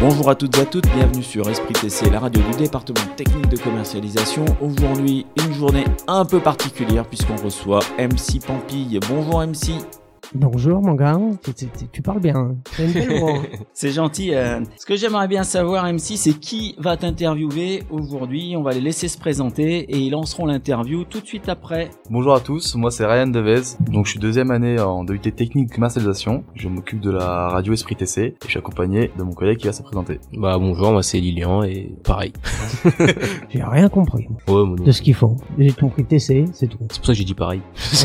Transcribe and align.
Bonjour 0.00 0.30
à 0.30 0.36
toutes 0.36 0.56
et 0.56 0.60
à 0.60 0.64
toutes, 0.64 0.88
bienvenue 0.94 1.24
sur 1.24 1.48
Esprit 1.50 1.72
TC, 1.72 2.08
la 2.10 2.20
radio 2.20 2.40
du 2.40 2.56
département 2.56 3.04
technique 3.16 3.48
de 3.48 3.56
commercialisation. 3.56 4.44
Aujourd'hui, 4.60 5.26
une 5.36 5.52
journée 5.52 5.84
un 6.06 6.24
peu 6.24 6.38
particulière 6.38 7.04
puisqu'on 7.04 7.34
reçoit 7.34 7.80
MC 7.98 8.38
Pampille. 8.46 9.00
Bonjour 9.08 9.44
MC. 9.44 9.72
Bonjour 10.34 10.82
mon 10.82 10.92
gars, 10.94 11.18
tu, 11.42 11.54
tu- 11.54 11.66
tu- 11.68 11.88
tu 11.90 12.02
parles 12.02 12.20
bien. 12.20 12.54
C'est. 12.76 12.86
C'est 13.72 13.90
gentil. 13.92 14.34
euh, 14.34 14.60
ce 14.76 14.84
que 14.84 14.94
j'aimerais 14.96 15.26
bien 15.28 15.42
savoir, 15.42 15.84
MC, 15.90 16.16
c'est 16.16 16.32
qui 16.38 16.74
va 16.78 16.96
t'interviewer 16.96 17.84
aujourd'hui. 17.90 18.54
On 18.56 18.62
va 18.62 18.72
les 18.72 18.80
laisser 18.80 19.08
se 19.08 19.16
présenter 19.16 19.78
et 19.90 19.96
ils 19.98 20.10
lanceront 20.10 20.44
l'interview 20.46 21.04
tout 21.04 21.20
de 21.20 21.26
suite 21.26 21.48
après. 21.48 21.90
Bonjour 22.10 22.34
à 22.34 22.40
tous, 22.40 22.74
moi 22.74 22.90
c'est 22.90 23.06
Ryan 23.06 23.28
Devez, 23.28 23.62
donc 23.80 24.04
je 24.06 24.10
suis 24.10 24.20
deuxième 24.20 24.50
année 24.50 24.78
en 24.80 25.04
DUT 25.04 25.18
technique 25.20 25.72
commercialisation, 25.72 26.44
je 26.54 26.68
m'occupe 26.68 27.00
de 27.00 27.10
la 27.10 27.48
radio 27.48 27.72
Esprit 27.72 27.96
TC 27.96 28.18
et 28.18 28.36
je 28.44 28.48
suis 28.50 28.58
accompagné 28.58 29.10
de 29.16 29.22
mon 29.22 29.32
collègue 29.32 29.58
qui 29.58 29.66
va 29.68 29.72
se 29.72 29.82
présenter. 29.82 30.20
Bah 30.34 30.58
bonjour, 30.58 30.90
moi 30.92 31.02
c'est 31.02 31.20
Lilian 31.20 31.62
et 31.62 31.94
pareil. 32.04 32.32
J'ai 33.48 33.62
rien 33.62 33.88
compris 33.88 34.26
Ouais, 34.48 34.84
de 34.84 34.90
ce 34.90 35.00
qu'ils 35.00 35.14
font. 35.14 35.36
J'ai 35.58 35.72
compris 35.72 36.04
TC, 36.04 36.44
c'est 36.52 36.66
tout. 36.66 36.78
C'est 36.90 36.98
pour 36.98 37.06
ça 37.06 37.12
que 37.12 37.18
j'ai 37.18 37.24
dit 37.24 37.34
pareil. 37.34 37.60
Ça 37.74 38.04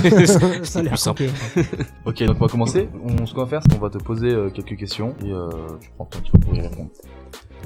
a 0.80 0.82
l'air 0.84 0.92
plus 0.94 0.98
simple. 0.98 1.24
compliqué. 1.26 1.74
Ok, 2.14 2.24
donc 2.28 2.36
on 2.40 2.46
va 2.46 2.48
commencer, 2.52 2.90
on, 3.04 3.26
ce 3.26 3.34
qu'on 3.34 3.42
va 3.42 3.48
faire 3.48 3.62
c'est 3.64 3.76
qu'on 3.76 3.82
va 3.82 3.90
te 3.90 3.98
poser 3.98 4.30
euh, 4.32 4.50
quelques 4.52 4.78
questions 4.78 5.16
et 5.26 5.32
euh, 5.32 5.50
tu 5.82 5.90
prends 5.96 6.06
ton 6.06 6.20
petit 6.20 6.32
peu 6.32 6.38
pour 6.40 6.54
y 6.56 6.62
répondre. 6.62 6.90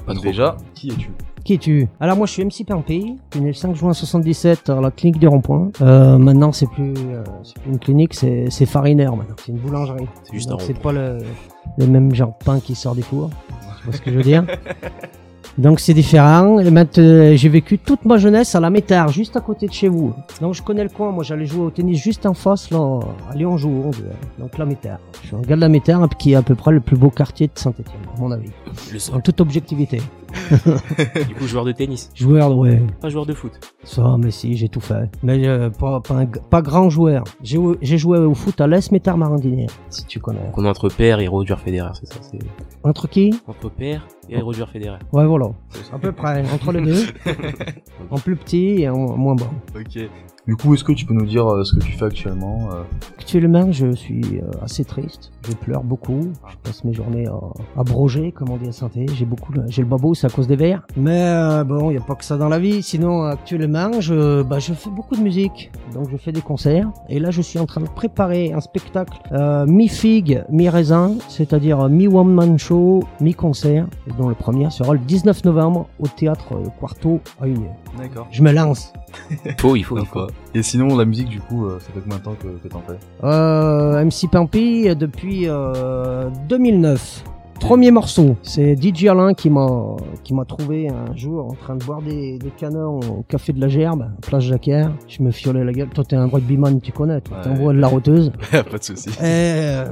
Pas 0.06 0.14
Donc 0.14 0.22
trop. 0.22 0.30
déjà, 0.30 0.56
qui 0.74 0.88
es-tu? 0.88 1.10
Qui 1.44 1.54
es-tu? 1.54 1.88
Alors 2.00 2.16
moi 2.16 2.26
je 2.26 2.32
suis 2.32 2.42
MC 2.44 2.64
Pimpé, 2.66 3.16
je 3.32 3.36
suis 3.36 3.40
né 3.42 3.48
le 3.48 3.52
5 3.52 3.74
juin 3.76 3.92
77 3.92 4.70
à 4.70 4.80
la 4.80 4.90
clinique 4.90 5.18
des 5.20 5.26
ronds-points. 5.26 5.70
Euh, 5.82 6.16
maintenant 6.16 6.52
c'est 6.52 6.66
plus, 6.70 6.94
euh, 6.96 7.22
c'est 7.42 7.58
plus 7.60 7.70
une 7.72 7.78
clinique, 7.78 8.14
c'est 8.14 8.46
c'est 8.48 8.64
Fariner 8.64 9.04
maintenant. 9.06 9.36
C'est 9.44 9.52
une 9.52 9.58
boulangerie. 9.58 10.06
C'est 10.24 10.32
juste 10.32 10.48
Donc 10.48 10.62
un 10.62 10.64
c'est 10.64 10.78
pas 10.78 10.92
le, 10.92 11.18
le 11.76 11.86
même 11.86 12.14
genre 12.14 12.34
de 12.40 12.44
pain 12.44 12.58
qui 12.60 12.74
sort 12.74 12.94
des 12.94 13.02
fours. 13.02 13.28
Tu 13.80 13.84
vois 13.84 13.92
ce 13.92 14.00
que 14.00 14.10
je 14.10 14.16
veux 14.16 14.22
dire 14.22 14.46
Donc 15.58 15.80
c'est 15.80 15.92
différent. 15.94 16.58
Et 16.60 16.70
maintenant, 16.70 17.34
j'ai 17.34 17.48
vécu 17.48 17.78
toute 17.78 18.04
ma 18.04 18.16
jeunesse 18.16 18.54
à 18.54 18.60
la 18.60 18.70
Métard, 18.70 19.08
juste 19.08 19.36
à 19.36 19.40
côté 19.40 19.66
de 19.66 19.72
chez 19.72 19.88
vous. 19.88 20.14
Donc 20.40 20.54
je 20.54 20.62
connais 20.62 20.84
le 20.84 20.88
coin. 20.88 21.10
Moi 21.10 21.24
j'allais 21.24 21.46
jouer 21.46 21.66
au 21.66 21.70
tennis 21.70 22.00
juste 22.00 22.24
en 22.26 22.34
face, 22.34 22.70
là, 22.70 23.00
à 23.30 23.34
Lyon-Jour. 23.34 23.90
Donc 24.38 24.56
la 24.56 24.64
Métard. 24.64 24.98
Je 25.22 25.26
suis 25.28 25.36
un 25.36 25.40
gars 25.40 25.56
de 25.56 25.60
la 25.60 25.68
Métard, 25.68 26.08
qui 26.18 26.32
est 26.32 26.36
à 26.36 26.42
peu 26.42 26.54
près 26.54 26.72
le 26.72 26.80
plus 26.80 26.96
beau 26.96 27.10
quartier 27.10 27.48
de 27.48 27.52
Saint-Etienne, 27.58 27.86
à 28.16 28.20
mon 28.20 28.30
avis. 28.30 28.50
Le 28.92 29.14
En 29.16 29.20
toute 29.20 29.40
objectivité. 29.40 30.00
Du 31.28 31.34
coup, 31.34 31.46
joueur 31.46 31.64
de 31.64 31.72
tennis, 31.72 32.10
Joueur, 32.14 32.54
ouais. 32.56 32.82
pas 33.00 33.08
joueur 33.08 33.24
de 33.24 33.32
foot. 33.32 33.52
Ça, 33.82 34.16
mais 34.18 34.30
si, 34.30 34.56
j'ai 34.56 34.68
tout 34.68 34.80
fait. 34.80 35.08
Mais 35.22 35.46
euh, 35.48 35.70
pas, 35.70 36.00
pas, 36.00 36.14
un 36.16 36.22
g- 36.24 36.40
pas 36.50 36.60
grand 36.60 36.90
joueur. 36.90 37.24
J'ai 37.42 37.58
j'ai 37.80 37.96
joué 37.96 38.18
au 38.18 38.34
foot 38.34 38.60
à 38.60 38.66
l'Est 38.66 38.92
Métard 38.92 39.16
Marandinière, 39.16 39.70
si 39.88 40.04
tu 40.04 40.20
connais. 40.20 40.40
Donc 40.40 40.58
on 40.58 40.64
est 40.64 40.68
entre 40.68 40.90
père 40.90 41.20
et 41.20 41.28
Roger 41.28 41.56
Federer, 41.56 41.90
c'est 41.94 42.06
ça. 42.12 42.20
C'est 42.20 42.38
Entre 42.84 43.08
qui? 43.08 43.34
Entre 43.46 43.70
père 43.70 44.06
et 44.28 44.38
Roger 44.40 44.66
Federer. 44.70 44.98
Ouais, 45.12 45.24
voilà. 45.26 45.47
À 45.92 45.98
peu 45.98 46.12
près, 46.12 46.42
entre 46.52 46.72
les 46.72 46.82
deux. 46.82 47.06
en 48.10 48.18
plus 48.18 48.36
petit 48.36 48.82
et 48.82 48.88
en 48.88 49.16
moins 49.16 49.34
bon. 49.34 49.48
Ok. 49.74 50.08
Du 50.48 50.56
coup, 50.56 50.72
est-ce 50.72 50.82
que 50.82 50.92
tu 50.92 51.04
peux 51.04 51.12
nous 51.12 51.26
dire 51.26 51.46
euh, 51.46 51.62
ce 51.62 51.74
que 51.76 51.80
tu 51.80 51.92
fais 51.92 52.06
actuellement 52.06 52.70
euh, 52.72 52.82
Actuellement, 53.18 53.70
je 53.70 53.92
suis 53.94 54.22
euh, 54.38 54.50
assez 54.64 54.82
triste. 54.82 55.30
Je 55.46 55.52
pleure 55.52 55.84
beaucoup. 55.84 56.28
Je 56.50 56.56
passe 56.64 56.84
mes 56.84 56.94
journées 56.94 57.26
à, 57.26 57.34
à 57.78 57.84
broger, 57.84 58.32
comme 58.32 58.48
on 58.48 58.56
dit 58.56 58.66
à 58.70 58.72
santé. 58.72 59.04
J'ai 59.14 59.26
beaucoup, 59.26 59.52
le- 59.52 59.64
j'ai 59.68 59.82
le 59.82 59.88
babo, 59.88 60.14
c'est 60.14 60.26
à 60.26 60.30
cause 60.30 60.46
des 60.48 60.56
verres. 60.56 60.86
Mais 60.96 61.20
euh, 61.20 61.64
bon, 61.64 61.90
il 61.90 61.96
n'y 61.96 61.98
a 61.98 62.02
pas 62.02 62.14
que 62.14 62.24
ça 62.24 62.38
dans 62.38 62.48
la 62.48 62.58
vie. 62.58 62.82
Sinon, 62.82 63.24
actuellement, 63.24 64.00
je, 64.00 64.42
bah, 64.42 64.58
je 64.58 64.72
fais 64.72 64.88
beaucoup 64.88 65.16
de 65.16 65.20
musique. 65.20 65.70
Donc, 65.92 66.08
je 66.10 66.16
fais 66.16 66.32
des 66.32 66.40
concerts. 66.40 66.88
Et 67.10 67.20
là, 67.20 67.30
je 67.30 67.42
suis 67.42 67.58
en 67.58 67.66
train 67.66 67.82
de 67.82 67.88
préparer 67.88 68.54
un 68.54 68.60
spectacle 68.62 69.18
euh, 69.32 69.66
mi-figue, 69.66 70.44
mi-raisin, 70.48 71.16
c'est-à-dire 71.28 71.78
euh, 71.80 71.88
mi-one 71.90 72.32
man 72.32 72.58
show, 72.58 73.04
mi-concert, 73.20 73.86
dont 74.16 74.30
le 74.30 74.34
premier 74.34 74.70
sera 74.70 74.94
le 74.94 74.98
19 75.00 75.44
novembre 75.44 75.88
au 76.00 76.06
théâtre 76.08 76.54
euh, 76.54 76.68
Quarto 76.80 77.20
à 77.38 77.46
Union. 77.46 77.72
D'accord. 77.98 78.26
Je 78.30 78.42
me 78.42 78.50
lance. 78.50 78.94
Il 79.44 79.54
faut, 79.58 79.76
il 79.76 79.84
faut, 79.84 79.98
il 79.98 80.06
faut. 80.06 80.26
Et 80.54 80.62
sinon, 80.62 80.96
la 80.96 81.04
musique, 81.04 81.28
du 81.28 81.40
coup, 81.40 81.66
euh, 81.66 81.78
ça 81.80 81.86
fait 81.92 82.00
combien 82.00 82.18
de 82.18 82.22
temps 82.22 82.36
que, 82.40 82.48
que 82.48 82.68
t'en 82.68 82.82
fais? 82.82 82.98
Euh, 83.24 84.04
MC 84.04 84.30
Pampi 84.30 84.88
euh, 84.88 84.94
depuis 84.94 85.48
euh, 85.48 86.30
2009. 86.48 87.24
Premier 87.60 87.90
morceau, 87.90 88.36
c'est 88.42 88.76
DJ 88.80 89.06
Alain 89.06 89.34
qui 89.34 89.50
m'a 89.50 89.68
qui 90.24 90.32
m'a 90.32 90.44
trouvé 90.46 90.88
un 90.88 91.14
jour 91.14 91.48
en 91.50 91.54
train 91.54 91.76
de 91.76 91.84
boire 91.84 92.00
des, 92.00 92.38
des 92.38 92.50
canons 92.50 93.00
au 93.00 93.22
café 93.28 93.52
de 93.52 93.60
la 93.60 93.68
Gerbe, 93.68 94.06
place 94.22 94.44
Jacquard. 94.44 94.92
Je 95.06 95.22
me 95.22 95.30
fiolais 95.30 95.64
la 95.64 95.72
gueule. 95.72 95.88
Toi, 95.90 96.04
t'es 96.04 96.16
un 96.16 96.26
rugbyman, 96.28 96.80
tu 96.80 96.92
connais. 96.92 97.20
Toi, 97.20 97.36
Ouais. 97.38 97.42
t'envoies 97.44 97.72
de 97.74 97.78
la 97.78 97.88
roteuse. 97.88 98.32
Pas 98.52 98.78
de 98.78 98.82
soucis. 98.82 99.10
Et, 99.10 99.22
euh, 99.24 99.86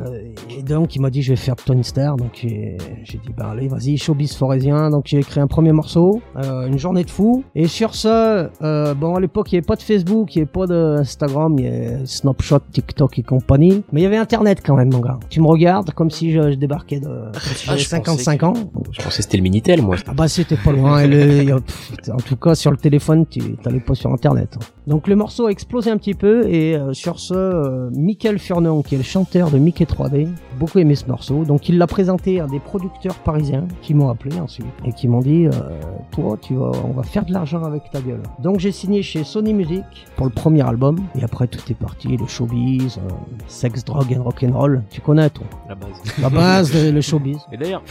et 0.58 0.62
donc, 0.62 0.96
il 0.96 1.02
m'a 1.02 1.10
dit, 1.10 1.20
je 1.22 1.32
vais 1.32 1.36
faire 1.36 1.56
Tony 1.56 1.84
Star. 1.84 2.16
Donc, 2.16 2.30
j'ai 2.40 2.78
dit, 3.04 3.20
bah 3.36 3.48
allez, 3.50 3.68
vas-y, 3.68 3.96
showbiz 3.98 4.34
forésien. 4.36 4.88
Donc, 4.90 5.04
j'ai 5.06 5.18
écrit 5.18 5.40
un 5.40 5.46
premier 5.46 5.72
morceau, 5.72 6.22
euh, 6.36 6.66
une 6.68 6.78
journée 6.78 7.04
de 7.04 7.10
fou. 7.10 7.44
Et 7.54 7.66
sur 7.66 7.94
ce, 7.94 8.48
euh, 8.62 8.94
bon, 8.94 9.16
à 9.16 9.20
l'époque, 9.20 9.52
il 9.52 9.56
n'y 9.56 9.58
avait 9.58 9.66
pas 9.66 9.76
de 9.76 9.82
Facebook, 9.82 10.34
il 10.34 10.38
n'y 10.38 10.42
avait 10.42 10.50
pas 10.52 10.66
d'Instagram, 10.66 11.54
il 11.58 11.64
y 11.64 11.68
avait 11.68 12.06
Snapchat, 12.06 12.60
TikTok 12.72 13.18
et 13.18 13.22
compagnie. 13.22 13.82
Mais 13.92 14.00
il 14.00 14.04
y 14.04 14.06
avait 14.06 14.16
Internet 14.16 14.62
quand 14.64 14.76
même, 14.76 14.92
mon 14.92 15.00
gars. 15.00 15.18
Tu 15.28 15.40
me 15.42 15.46
regardes 15.46 15.90
comme 15.92 16.10
si 16.10 16.32
je, 16.32 16.52
je 16.52 16.56
débarquais 16.56 17.00
de 17.00 17.10
comme 17.56 17.62
si 17.62 17.64
Ah, 17.68 17.72
j'avais 17.72 17.82
je 17.82 17.88
55 17.88 18.42
ans. 18.42 18.54
Je 18.92 19.02
pensais 19.02 19.16
que 19.18 19.22
c'était 19.22 19.36
le 19.38 19.42
Minitel, 19.42 19.82
moi. 19.82 19.96
Ah 20.06 20.12
bah 20.14 20.28
c'était 20.28 20.56
pas 20.56 20.72
loin. 20.72 21.00
Et 21.00 21.06
le- 21.08 21.54
en 22.12 22.16
tout 22.18 22.36
cas 22.36 22.54
sur 22.54 22.70
le 22.70 22.76
téléphone, 22.76 23.26
tu 23.28 23.56
t'allais 23.62 23.80
pas 23.80 23.94
sur 23.94 24.12
internet. 24.12 24.56
Donc 24.86 25.08
le 25.08 25.16
morceau 25.16 25.46
a 25.46 25.50
explosé 25.50 25.90
un 25.90 25.96
petit 25.98 26.14
peu 26.14 26.46
et 26.48 26.76
euh, 26.76 26.92
sur 26.92 27.18
ce, 27.18 27.34
euh, 27.34 27.90
Michael 27.92 28.38
Furnon, 28.38 28.82
qui 28.82 28.94
est 28.94 28.98
le 28.98 29.02
chanteur 29.04 29.50
de 29.50 29.58
Mickey 29.58 29.84
3D, 29.84 30.28
beaucoup 30.60 30.78
aimé 30.78 30.94
ce 30.94 31.06
morceau. 31.06 31.44
Donc 31.44 31.68
il 31.68 31.76
l'a 31.78 31.88
présenté 31.88 32.40
à 32.40 32.46
des 32.46 32.60
producteurs 32.60 33.16
parisiens 33.16 33.66
qui 33.82 33.94
m'ont 33.94 34.08
appelé 34.10 34.38
ensuite 34.38 34.66
et 34.84 34.92
qui 34.92 35.08
m'ont 35.08 35.20
dit, 35.22 35.46
euh, 35.46 35.50
toi, 36.12 36.36
tu 36.40 36.54
vas, 36.54 36.70
on 36.84 36.92
va 36.92 37.02
faire 37.02 37.24
de 37.24 37.32
l'argent 37.32 37.64
avec 37.64 37.90
ta 37.90 38.00
gueule. 38.00 38.22
Donc 38.40 38.60
j'ai 38.60 38.70
signé 38.70 39.02
chez 39.02 39.24
Sony 39.24 39.54
Music 39.54 39.82
pour 40.16 40.26
le 40.26 40.32
premier 40.32 40.62
album 40.62 40.98
et 41.18 41.24
après 41.24 41.48
tout 41.48 41.60
est 41.68 41.74
parti, 41.74 42.16
le 42.16 42.26
showbiz, 42.26 42.98
euh, 42.98 43.10
sex, 43.48 43.84
drogue 43.84 44.14
and 44.16 44.22
rock'n'roll. 44.22 44.84
Tu 44.90 45.00
connais 45.00 45.30
toi? 45.30 45.46
La 45.68 45.74
base. 45.74 45.90
La 46.22 46.30
base, 46.30 46.92
le 46.92 47.00
showbiz. 47.00 47.38
Et 47.50 47.56
d'ailleurs, 47.56 47.82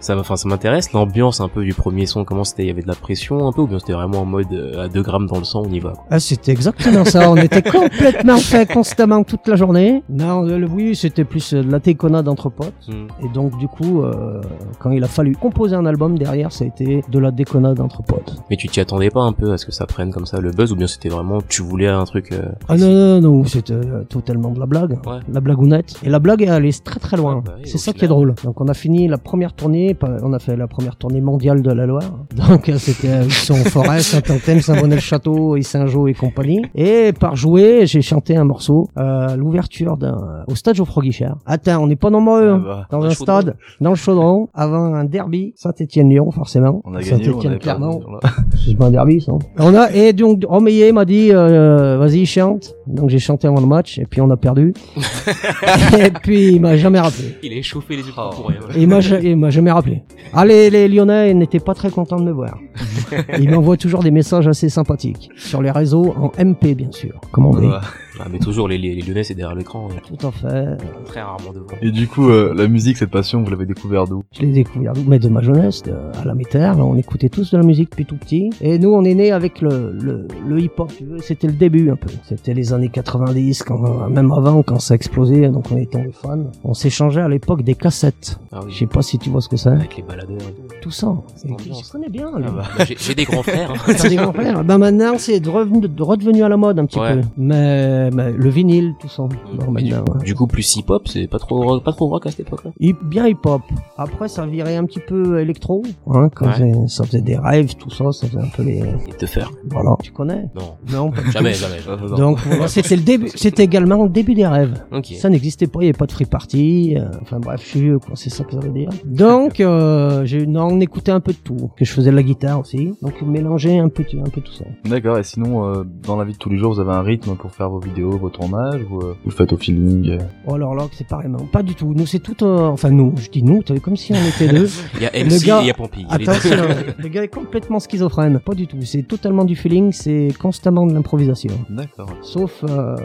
ça, 0.00 0.16
va- 0.16 0.22
enfin, 0.22 0.34
ça 0.34 0.48
m'intéresse 0.48 0.92
l'ambiance 0.92 1.40
un 1.40 1.48
peu 1.48 1.62
du 1.62 1.74
premier 1.74 2.06
son. 2.06 2.24
Comment 2.24 2.42
c'était 2.42 2.64
Il 2.64 2.68
y 2.68 2.70
avait 2.70 2.82
de 2.82 2.88
la 2.88 2.94
pression 2.96 3.46
un 3.46 3.52
peu 3.52 3.60
ou 3.62 3.66
bien 3.68 3.78
c'était 3.78 3.92
vraiment 3.92 4.22
en 4.22 4.24
mode 4.26 4.52
euh, 4.52 4.84
à 4.84 4.88
2 4.88 5.00
grammes 5.02 5.26
dans 5.28 5.38
le 5.38 5.44
sang, 5.44 5.62
on 5.64 5.70
y 5.72 5.78
va. 5.78 5.92
Quoi. 5.92 6.04
Ah, 6.10 6.18
c'était 6.40 6.52
exactement 6.52 7.04
ça. 7.04 7.30
On 7.30 7.36
était 7.36 7.62
complètement 7.62 8.38
fait 8.38 8.70
constamment 8.72 9.22
toute 9.24 9.46
la 9.46 9.56
journée. 9.56 10.02
Non, 10.08 10.42
le, 10.42 10.66
oui, 10.66 10.96
c'était 10.96 11.24
plus 11.24 11.52
euh, 11.54 11.62
de 11.62 11.70
la 11.70 11.80
téconnade 11.80 12.28
entre 12.28 12.48
potes. 12.50 12.72
Hmm. 12.88 13.06
Et 13.24 13.28
donc, 13.32 13.56
du 13.58 13.68
coup, 13.68 14.02
euh, 14.02 14.40
quand 14.78 14.90
il 14.90 15.04
a 15.04 15.08
fallu 15.08 15.34
composer 15.36 15.76
un 15.76 15.86
album 15.86 16.18
derrière, 16.18 16.52
ça 16.52 16.64
a 16.64 16.68
été 16.68 17.02
de 17.08 17.18
la 17.18 17.30
déconnade 17.30 17.80
entre 17.80 18.02
potes. 18.02 18.36
Mais 18.50 18.56
tu 18.56 18.68
t'y 18.68 18.80
attendais 18.80 19.10
pas 19.10 19.20
un 19.22 19.32
peu 19.32 19.52
à 19.52 19.58
ce 19.58 19.66
que 19.66 19.72
ça 19.72 19.86
prenne 19.86 20.12
comme 20.12 20.26
ça 20.26 20.40
le 20.40 20.50
buzz 20.50 20.72
ou 20.72 20.76
bien 20.76 20.86
c'était 20.86 21.08
vraiment 21.08 21.40
tu 21.48 21.62
voulais 21.62 21.88
un 21.88 22.04
truc. 22.04 22.32
euh, 22.32 22.42
Ah 22.68 22.76
non, 22.76 22.90
non, 22.90 23.20
non, 23.20 23.44
c'était 23.44 23.72
euh, 23.74 24.04
totalement 24.08 24.50
de 24.50 24.58
la 24.60 24.66
blague. 24.66 24.92
Ouais. 25.06 25.20
La 25.32 25.40
blagounette. 25.40 25.94
Et 26.02 26.08
la 26.08 26.18
blague 26.18 26.42
est 26.42 26.48
allée 26.48 26.72
très 26.72 27.00
très 27.00 27.16
loin. 27.16 27.42
Ah 27.46 27.50
bah 27.50 27.56
c'est 27.64 27.78
ça 27.78 27.92
qui 27.92 28.04
est 28.04 28.08
drôle. 28.08 28.34
Donc 28.44 28.60
on 28.60 28.68
a 28.68 28.74
fini 28.74 29.08
la 29.08 29.18
première 29.18 29.52
tournée, 29.52 29.96
on 30.22 30.32
a 30.32 30.38
fait 30.38 30.56
la 30.56 30.66
première 30.66 30.96
tournée 30.96 31.20
mondiale 31.20 31.62
de 31.62 31.70
la 31.72 31.86
Loire. 31.86 32.10
Donc 32.34 32.68
euh, 32.68 32.78
c'était 32.78 33.08
euh, 33.08 33.24
Huisson-Forêt, 33.24 34.00
Saint-Anthème, 34.00 34.60
Saint-Bonnet-le-Château, 34.60 35.56
et 35.56 35.62
Saint-Jean 35.62 36.06
et 36.06 36.14
compagnie. 36.14 36.29
Et 36.74 37.12
par 37.12 37.36
jouer, 37.36 37.86
j'ai 37.86 38.02
chanté 38.02 38.36
un 38.36 38.44
morceau 38.44 38.88
euh, 38.98 39.36
l'ouverture 39.36 39.96
d'un 39.96 40.44
au 40.46 40.54
stade 40.54 40.74
Geoffroy 40.76 41.02
Guichard. 41.04 41.38
Attends, 41.46 41.82
on 41.82 41.86
n'est 41.86 41.96
pas 41.96 42.10
nombreux 42.10 42.50
Ah 42.50 42.54
hein. 42.54 42.62
bah, 42.64 42.86
dans 42.90 43.04
un 43.04 43.10
chaudron. 43.10 43.40
stade, 43.40 43.56
dans 43.80 43.90
le 43.90 43.96
chaudron, 43.96 44.48
avant 44.54 44.94
un 44.94 45.04
derby 45.04 45.52
Saint-Étienne-Lyon 45.56 46.30
forcément. 46.30 46.82
On 46.84 46.94
a 46.94 47.00
gagné, 47.00 47.10
Saint-Étienne 47.10 47.58
voilà. 47.62 48.20
C'est 48.66 48.76
pas 48.76 48.86
un 48.86 48.90
derby, 48.90 49.20
ça. 49.20 49.32
On 49.58 49.74
a, 49.74 49.90
et 49.92 50.12
donc, 50.12 50.44
Romeyer 50.46 50.92
m'a 50.92 51.04
dit, 51.04 51.30
euh, 51.32 51.96
vas-y, 51.98 52.26
chante. 52.26 52.74
Donc, 52.86 53.10
j'ai 53.10 53.18
chanté 53.18 53.46
avant 53.46 53.60
le 53.60 53.66
match, 53.66 53.98
et 53.98 54.06
puis 54.06 54.20
on 54.20 54.30
a 54.30 54.36
perdu. 54.36 54.74
et 55.98 56.10
puis, 56.10 56.52
il 56.54 56.60
m'a 56.60 56.76
jamais 56.76 57.00
rappelé. 57.00 57.36
Il 57.42 57.52
a 57.52 57.56
échauffé 57.56 57.96
les 57.96 58.02
yeux 58.02 58.12
Oh. 58.16 58.30
pour 58.34 58.48
rien. 58.48 58.58
Et 58.74 58.82
il 58.82 58.88
m'a, 58.88 58.98
il 59.00 59.36
m'a 59.36 59.50
jamais 59.50 59.70
rappelé. 59.70 60.02
Ah, 60.32 60.44
les, 60.44 60.68
les 60.68 60.88
Lyonnais 60.88 61.32
n'étaient 61.34 61.60
pas 61.60 61.74
très 61.74 61.90
contents 61.90 62.18
de 62.18 62.24
me 62.24 62.32
voir. 62.32 62.58
Ils 63.38 63.50
m'envoient 63.50 63.76
toujours 63.76 64.02
des 64.02 64.10
messages 64.10 64.48
assez 64.48 64.68
sympathiques. 64.68 65.30
Sur 65.36 65.62
les 65.62 65.70
réseaux, 65.70 66.12
en 66.20 66.32
MP, 66.38 66.74
bien 66.74 66.92
sûr. 66.92 67.20
Comme 67.32 67.46
on 67.46 67.54
dit. 67.54 67.66
Voilà. 67.66 67.82
Ah, 68.22 68.28
mais 68.30 68.38
toujours 68.38 68.68
les, 68.68 68.76
les, 68.78 68.94
les 68.94 69.02
Lyonnais 69.02 69.24
c'est 69.24 69.34
derrière 69.34 69.56
l'écran. 69.56 69.88
Tout 70.06 70.26
à 70.26 70.30
fait. 70.30 70.76
Très 71.06 71.22
rarement 71.22 71.52
devant. 71.52 71.66
Et 71.80 71.90
du 71.90 72.06
coup, 72.06 72.28
euh, 72.28 72.52
la 72.54 72.68
musique, 72.68 72.96
cette 72.98 73.10
passion, 73.10 73.42
vous 73.42 73.50
l'avez 73.50 73.66
découvert 73.66 74.06
d'où? 74.06 74.22
Je 74.32 74.42
l'ai 74.42 74.52
découvert, 74.52 74.92
mais 75.06 75.18
de 75.18 75.28
ma 75.28 75.40
jeunesse, 75.40 75.82
de- 75.82 75.92
à 75.92 76.24
la 76.24 76.34
métère, 76.34 76.76
là, 76.76 76.84
on 76.84 76.96
écoutait 76.96 77.28
tous 77.28 77.52
de 77.52 77.56
la 77.56 77.62
musique 77.64 77.90
depuis 77.90 78.04
tout 78.06 78.16
petit. 78.16 78.50
Et 78.60 78.78
nous, 78.78 78.90
on 78.90 79.04
est 79.04 79.14
né 79.14 79.32
avec 79.32 79.60
le, 79.60 79.92
le, 79.92 80.26
le 80.46 80.60
hip-hop, 80.60 80.92
tu 80.96 81.04
veux, 81.04 81.18
c'était 81.18 81.46
le 81.46 81.52
début 81.54 81.90
un 81.90 81.96
peu. 81.96 82.08
C'était 82.28 82.54
les 82.54 82.72
années 82.72 82.88
90, 82.90 83.62
quand, 83.62 84.08
même 84.08 84.30
avant, 84.32 84.62
quand 84.62 84.78
ça 84.80 84.94
explosait, 84.94 85.48
donc 85.48 85.64
on 85.72 85.76
était 85.76 85.98
tombé 85.98 86.10
fans. 86.12 86.38
On 86.64 86.74
s'échangeait 86.74 87.22
à 87.22 87.28
l'époque 87.28 87.62
des 87.62 87.74
cassettes. 87.74 88.38
Ah 88.52 88.60
Je 88.62 88.66
oui. 88.66 88.74
sais 88.74 88.86
pas 88.86 89.02
si 89.02 89.18
tu 89.18 89.30
vois 89.30 89.40
ce 89.40 89.48
que 89.48 89.56
c'est. 89.56 89.70
Avec 89.70 89.96
les 89.96 90.02
baladeurs 90.02 90.36
et 90.38 90.52
tout. 90.52 90.74
Tout 90.82 90.90
ça. 90.90 91.14
Je 91.44 91.90
connais 91.92 92.08
bien. 92.08 92.30
Ah 92.34 92.38
lui. 92.38 92.46
bah. 92.46 92.62
Bah, 92.78 92.84
j'ai- 92.84 93.14
des 93.14 93.24
grands 93.24 93.42
frères. 93.42 93.70
hein. 93.72 93.92
Des 94.08 94.16
grands 94.16 94.32
frères. 94.32 94.64
Ben 94.64 94.78
maintenant, 94.78 95.14
c'est 95.18 95.40
de 95.40 95.48
revenu, 95.48 95.80
de 95.88 96.02
redevenu 96.02 96.42
à 96.42 96.48
la 96.48 96.56
mode 96.56 96.78
un 96.78 96.86
petit 96.86 96.98
Ouais. 96.98 97.16
peu. 97.16 97.20
Mais, 97.36 98.09
mais 98.12 98.32
le 98.32 98.48
vinyle, 98.50 98.94
tout 99.00 99.08
ça. 99.08 99.22
Non, 99.22 99.70
Mais 99.70 99.82
du, 99.82 99.92
maintenant, 99.94 100.14
ouais. 100.18 100.24
du 100.24 100.34
coup, 100.34 100.46
plus 100.46 100.76
hip-hop, 100.76 101.08
c'est 101.08 101.26
pas 101.26 101.38
trop, 101.38 101.62
rock- 101.62 101.84
pas 101.84 101.92
trop 101.92 102.08
rock 102.08 102.26
à 102.26 102.30
cette 102.30 102.40
époque-là? 102.46 102.70
Hip- 102.80 103.02
bien 103.04 103.26
hip-hop. 103.26 103.62
Après, 103.96 104.28
ça 104.28 104.46
virait 104.46 104.76
un 104.76 104.84
petit 104.84 105.00
peu 105.00 105.40
électro, 105.40 105.82
hein, 106.08 106.28
quand 106.34 106.46
Ouais. 106.46 106.72
ça 106.88 107.04
faisait 107.04 107.20
des 107.20 107.36
rêves, 107.36 107.74
tout 107.76 107.90
ça, 107.90 108.10
ça 108.12 108.26
faisait 108.26 108.40
un 108.42 108.48
peu 108.56 108.62
les... 108.62 108.78
Et 108.78 109.12
te 109.18 109.26
faire. 109.26 109.50
Voilà, 109.70 109.96
tu 110.02 110.12
connais? 110.12 110.48
Non. 110.54 110.74
Non, 110.92 111.10
pas 111.10 111.22
Jamais, 111.30 111.54
jamais. 111.54 111.78
Donc 112.16 112.38
voilà, 112.46 112.68
c'était 112.68 112.96
le 112.96 113.02
début, 113.02 113.28
c'était 113.34 113.64
également 113.64 114.02
le 114.04 114.10
début 114.10 114.34
des 114.34 114.46
rêves. 114.46 114.82
Ok. 114.92 115.06
Ça 115.18 115.28
n'existait 115.28 115.66
pas, 115.66 115.78
il 115.80 115.84
n'y 115.84 115.88
avait 115.90 115.98
pas 115.98 116.06
de 116.06 116.12
free 116.12 116.24
party. 116.26 116.96
euh, 116.96 117.04
enfin 117.22 117.38
bref, 117.38 117.60
je 117.62 117.68
suis 117.68 117.80
vieux, 117.80 117.98
quoi, 117.98 118.12
c'est 118.16 118.30
ça 118.30 118.44
que 118.44 118.52
ça 118.52 118.58
veut 118.60 118.70
dire. 118.72 118.88
Donc, 119.04 119.60
euh, 119.60 120.24
j'ai, 120.24 120.46
non, 120.46 120.64
on 120.72 120.80
écoutait 120.80 121.12
un 121.12 121.20
peu 121.20 121.32
de 121.32 121.38
tout. 121.38 121.70
Que 121.76 121.84
je 121.84 121.92
faisais 121.92 122.10
de 122.10 122.16
la 122.16 122.22
guitare 122.22 122.60
aussi. 122.60 122.92
Donc, 123.02 123.20
mélanger 123.22 123.78
un 123.78 123.88
peu, 123.88 124.04
un 124.18 124.30
peu 124.30 124.40
tout 124.40 124.52
ça. 124.52 124.64
D'accord, 124.84 125.18
et 125.18 125.22
sinon, 125.24 125.64
euh, 125.66 125.84
dans 126.06 126.16
la 126.16 126.24
vie 126.24 126.32
de 126.32 126.38
tous 126.38 126.48
les 126.50 126.56
jours, 126.56 126.72
vous 126.72 126.80
avez 126.80 126.92
un 126.92 127.02
rythme 127.02 127.34
pour 127.36 127.50
faire 127.52 127.68
vos 127.70 127.78
vidéos, 127.80 127.99
vos 128.08 128.30
tournages, 128.30 128.82
ou 128.90 128.98
euh, 129.00 129.14
vous 129.24 129.30
le 129.30 129.34
faites 129.34 129.52
au 129.52 129.56
feeling 129.56 130.10
euh 130.10 130.18
Oh, 130.46 130.54
alors 130.54 130.74
là, 130.74 130.84
c'est 130.92 131.06
pareillement. 131.06 131.46
Pas 131.52 131.62
du 131.62 131.74
tout. 131.74 131.92
Nous, 131.94 132.06
c'est 132.06 132.18
tout, 132.20 132.42
euh, 132.44 132.66
enfin 132.68 132.90
nous, 132.90 133.12
je 133.16 133.28
dis 133.30 133.42
nous, 133.42 133.62
comme 133.82 133.96
si 133.96 134.12
on 134.12 134.16
était 134.28 134.52
deux. 134.52 134.68
Il 134.96 135.02
y 135.02 135.06
a 135.06 135.10
Le 135.12 135.24
MC 135.24 135.44
gars- 135.46 135.60
et 135.60 135.64
il 135.64 135.66
y 135.66 135.70
a 135.70 136.18
deux. 136.18 136.30
Attention, 136.30 136.56
le 136.98 137.08
gars 137.08 137.22
est 137.24 137.28
complètement 137.28 137.78
schizophrène. 137.80 138.40
Pas 138.40 138.54
du 138.54 138.66
tout. 138.66 138.78
C'est 138.82 139.02
totalement 139.02 139.44
du 139.44 139.56
feeling, 139.56 139.92
c'est 139.92 140.28
constamment 140.38 140.86
de 140.86 140.92
l'improvisation. 140.94 141.52
D'accord. 141.68 142.10
Sauf 142.22 142.64
euh, 142.68 142.96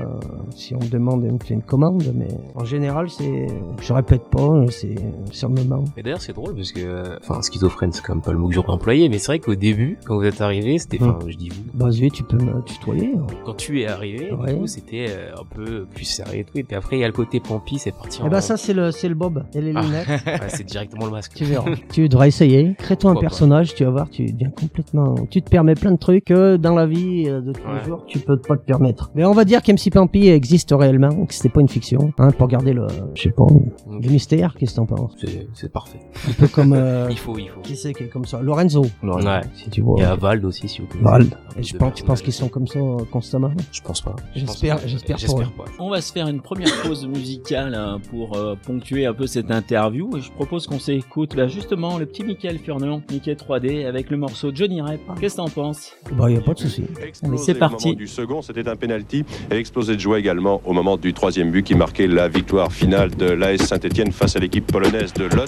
si 0.56 0.74
on 0.75 0.80
demande 0.80 1.24
de 1.25 1.31
me 1.31 1.38
faire 1.39 1.56
une 1.57 1.63
commande, 1.63 2.03
mais 2.15 2.27
en 2.56 2.65
général, 2.65 3.09
c'est, 3.09 3.47
je 3.81 3.94
répète 3.94 4.24
pas, 4.30 4.65
c'est 4.69 4.95
sur 5.31 5.50
le 5.50 5.56
moment. 5.56 5.83
Et 5.97 6.03
d'ailleurs, 6.03 6.21
c'est 6.21 6.33
drôle 6.33 6.56
parce 6.56 6.71
que, 6.71 6.80
euh, 6.81 7.18
enfin, 7.21 7.42
schizophrène, 7.42 7.92
c'est 7.92 8.01
quand 8.03 8.13
même 8.15 8.21
pas 8.24 8.31
le 8.31 8.38
mot 8.38 8.47
que 8.47 8.53
j'aurais 8.56 8.69
employé, 8.71 9.09
mais 9.09 9.18
c'est 9.19 9.27
vrai 9.27 9.39
qu'au 9.39 9.56
début, 9.56 9.97
quand 10.06 10.15
vous 10.15 10.24
êtes 10.24 10.42
arrivé, 10.42 10.77
c'était, 10.80 11.01
enfin, 11.01 11.19
je 11.27 11.36
dis 11.38 11.50
vous, 11.50 11.62
Bah, 11.74 11.89
tu 11.92 12.24
peux 12.24 12.38
me 12.38 12.62
tutoyer. 12.63 13.12
hein. 13.18 13.25
quand 13.45 13.56
tu 13.56 13.81
es 13.81 13.88
arrivé, 13.88 14.31
Ouais. 14.33 14.53
C'était 14.75 15.06
euh, 15.10 15.31
un 15.39 15.45
peu 15.45 15.86
plus 15.86 16.06
sérieux 16.06 16.39
et 16.39 16.44
tout, 16.44 16.57
et 16.57 16.63
puis 16.63 16.75
après, 16.75 16.98
il 16.98 17.00
y 17.00 17.04
a 17.04 17.07
le 17.07 17.13
côté 17.13 17.39
Pompey, 17.39 17.75
c'est 17.77 17.92
parti 17.92 18.19
Eh 18.22 18.25
en... 18.25 18.30
ben, 18.30 18.42
ça, 18.42 18.57
c'est 18.57 18.74
le, 18.74 18.92
c'est 18.92 19.10
le 19.10 19.16
Bob 19.16 19.44
et 19.54 19.62
les 19.62 19.74
Ah. 19.75 19.81
lunettes. 19.81 20.07
Ouais, 20.25 20.50
c'est 20.50 20.63
directement 20.66 21.06
le 21.06 21.12
masque. 21.12 21.33
Tu 21.36 21.45
verras. 21.45 21.72
tu 21.92 22.07
devrais 22.10 22.27
essayer. 22.27 22.75
Crée-toi 22.77 23.12
un 23.12 23.13
pas. 23.16 23.19
personnage, 23.22 23.74
tu 23.75 23.83
vas 23.86 23.89
voir, 23.92 24.10
tu 24.10 24.25
deviens 24.25 24.50
complètement. 24.50 25.16
Tu 25.30 25.42
te 25.42 25.50
permets 25.50 25.75
plein 25.75 25.92
de 25.92 25.98
trucs 25.98 26.25
que 26.25 26.57
dans 26.57 26.75
la 26.75 26.86
vie 26.86 27.25
euh, 27.27 27.42
de 27.42 27.54
tous 27.54 27.62
Ouais. 27.68 27.80
les 27.80 27.86
jours, 27.86 28.04
tu 28.07 28.19
peux 28.19 28.38
pas 28.38 28.57
te 28.57 28.63
permettre. 28.66 29.12
Mais 29.16 29.24
on 29.25 29.31
va 29.33 29.45
dire 29.45 29.62
qu'MC 29.63 29.89
Pampi 29.92 30.27
existe 30.27 30.74
réellement, 30.78 31.25
que 31.25 31.33
c'était 31.33 31.50
pas 31.50 31.62
une 31.62 31.69
fiction, 31.69 32.13
hein, 32.19 32.31
pour 32.31 32.48
garder 32.48 32.74
le, 32.74 32.88
je 33.16 33.21
sais 33.24 33.30
pas, 33.31 33.45
le 33.89 34.10
mystère. 34.10 34.56
Qu'est-ce 34.60 34.71
que 34.71 34.75
t'en 34.78 34.86
penses? 34.86 35.16
C'est, 35.54 35.71
parfait. 35.71 36.00
Un 36.30 36.33
peu 36.33 36.48
comme 36.48 36.74
euh, 36.74 37.07
Il 37.12 37.18
faut, 37.18 37.38
il 37.38 37.50
faut. 37.50 37.62
qui 37.62 37.75
c'est 37.75 37.94
qui 37.94 38.04
est 38.04 38.07
comme 38.10 38.25
ça, 38.25 38.42
Lorenzo, 38.42 38.86
Ouais. 39.04 39.42
si 39.54 39.69
tu 39.69 39.81
vois. 39.81 39.95
Il 39.98 40.01
y 40.01 40.06
a 40.06 40.16
Vald 40.16 40.44
aussi, 40.45 40.68
si 40.68 40.81
vous 40.81 40.88
connaissez. 40.88 41.10
Vald. 41.10 41.38
Je 41.60 41.75
pense, 41.78 41.94
tu 41.94 42.04
penses 42.04 42.21
qu'ils 42.21 42.33
sont 42.33 42.50
comme 42.50 42.68
ça 42.68 42.80
euh, 42.80 42.98
constamment? 43.12 43.51
Je 43.71 43.81
pense 43.81 44.01
pas. 44.01 44.16
J'espère- 44.36 44.64
J'espère 44.85 45.17
J'espère 45.17 45.51
pas. 45.51 45.65
On 45.77 45.89
va 45.91 46.01
se 46.01 46.12
faire 46.12 46.27
une 46.27 46.41
première 46.41 46.71
pause 46.81 47.06
musicale 47.06 47.75
hein, 47.75 48.00
pour 48.09 48.35
euh, 48.35 48.56
ponctuer 48.56 49.06
un 49.06 49.13
peu 49.13 49.27
cette 49.27 49.51
interview 49.51 50.17
et 50.17 50.21
je 50.21 50.31
propose 50.31 50.65
qu'on 50.65 50.79
s'écoute 50.79 51.35
bah, 51.35 51.47
justement 51.47 52.00
le 52.00 52.07
petit 52.07 52.23
Michael 52.23 52.57
Furnion, 52.57 53.03
Mickey 53.12 53.33
3D 53.33 53.85
avec 53.85 54.09
le 54.09 54.17
morceau 54.17 54.51
Johnny 54.53 54.81
Rep. 54.81 55.00
Qu'est-ce 55.19 55.35
que 55.35 55.41
t'en 55.41 55.50
penses? 55.50 55.94
Bah, 56.13 56.31
y 56.31 56.38
a 56.38 56.41
pas 56.41 56.53
de 56.53 56.59
souci. 56.59 56.83
Allez, 56.97 57.38
c'est 57.38 57.56
Au 57.56 57.59
parti. 57.59 57.88
moment 57.89 57.97
du 57.97 58.07
second, 58.07 58.41
c'était 58.41 58.67
un 58.67 58.75
penalty 58.75 59.23
et 59.51 59.56
explosé 59.56 59.95
de 59.95 60.00
joie 60.01 60.17
également 60.17 60.62
au 60.65 60.73
moment 60.73 60.97
du 60.97 61.13
troisième 61.13 61.51
but 61.51 61.63
qui 61.63 61.75
marquait 61.75 62.07
la 62.07 62.27
victoire 62.27 62.71
finale 62.71 63.15
de 63.15 63.27
l'AS 63.29 63.57
Saint-Etienne 63.57 64.11
face 64.11 64.35
à 64.35 64.39
l'équipe 64.39 64.65
polonaise 64.65 65.13
de 65.13 65.25
Lot. 65.25 65.45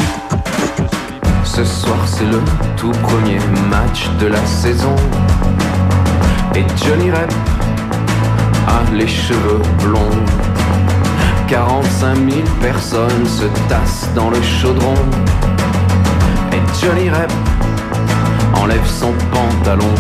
Ce 1.43 1.65
soir 1.65 2.07
c'est 2.07 2.25
le 2.25 2.39
tout 2.77 2.91
premier 3.01 3.37
match 3.69 4.09
de 4.19 4.27
la 4.27 4.45
saison 4.45 4.93
Et 6.55 6.63
Johnny 6.85 7.09
Rep 7.09 7.31
les 8.93 9.07
cheveux 9.07 9.61
blonds. 9.83 10.25
45 11.47 12.15
000 12.15 12.41
personnes 12.61 13.25
se 13.25 13.45
tassent 13.69 14.09
dans 14.15 14.29
le 14.29 14.41
chaudron. 14.41 14.93
Et 16.51 16.61
Johnny 16.81 17.09
Rep 17.09 17.31
enlève 18.61 18.85
son 18.85 19.13
pantalon. 19.31 19.93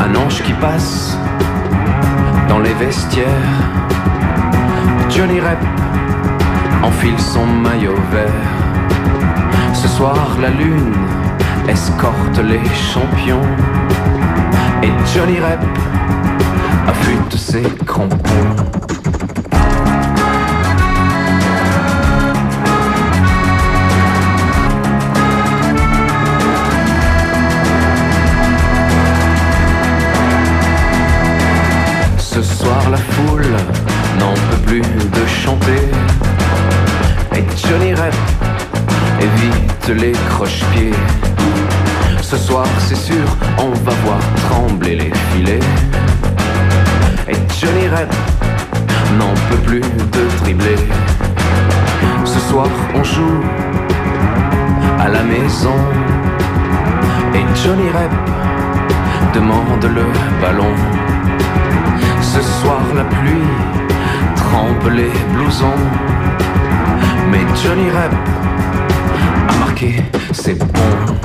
Un 0.00 0.14
ange 0.14 0.42
qui 0.42 0.52
passe 0.54 1.16
dans 2.48 2.58
les 2.60 2.74
vestiaires. 2.74 3.26
Johnny 5.10 5.40
Rep 5.40 5.58
enfile 6.82 7.18
son 7.18 7.46
maillot 7.46 7.96
vert. 8.12 8.48
Ce 9.74 9.88
soir, 9.88 10.36
la 10.40 10.50
lune 10.50 10.94
escorte 11.68 12.38
les 12.42 12.64
champions. 12.74 13.46
Et 14.82 14.92
Johnny 15.14 15.38
Rep 15.38 15.60
affûte 16.88 17.36
ses 17.36 17.62
crampons. 17.86 18.18
Ce 32.18 32.42
soir, 32.42 32.90
la 32.90 32.96
foule 32.96 33.46
n'en 34.18 34.34
peut 34.34 34.62
plus 34.66 34.80
de 34.80 35.26
chanter. 35.26 35.82
Et 37.34 37.44
Johnny 37.66 37.94
Rep 37.94 38.14
évite 39.20 40.00
les 40.00 40.12
croche-pieds. 40.30 40.94
Ce 42.22 42.36
soir, 42.36 42.66
c'est 42.86 42.96
sûr, 42.96 43.26
on 43.58 43.70
va 43.84 43.92
voir 44.04 44.20
trembler 44.48 44.96
les 44.96 45.12
filets. 45.32 45.60
Et 47.30 47.36
Johnny 47.60 47.88
Rep 47.88 48.10
n'en 49.18 49.34
peut 49.50 49.62
plus 49.64 49.80
de 49.80 50.42
dribbler. 50.42 50.76
Ce 52.24 52.40
soir, 52.40 52.68
on 52.94 53.04
joue 53.04 53.40
à 54.98 55.08
la 55.08 55.22
maison. 55.22 55.74
Et 57.34 57.44
Johnny 57.62 57.88
Rep 57.90 58.12
demande 59.34 59.84
le 59.84 60.04
ballon. 60.40 60.74
Ce 62.22 62.40
soir, 62.40 62.80
la 62.96 63.04
pluie 63.04 63.48
trempe 64.36 64.90
les 64.90 65.12
blousons. 65.34 65.82
Mais 67.30 67.44
Johnny 67.62 67.90
Rep 67.90 68.12
a 69.48 69.58
marqué, 69.58 70.02
c'est 70.32 70.58
bon. 70.58 71.18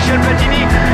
Michel 0.00 0.18
Platini 0.18 0.89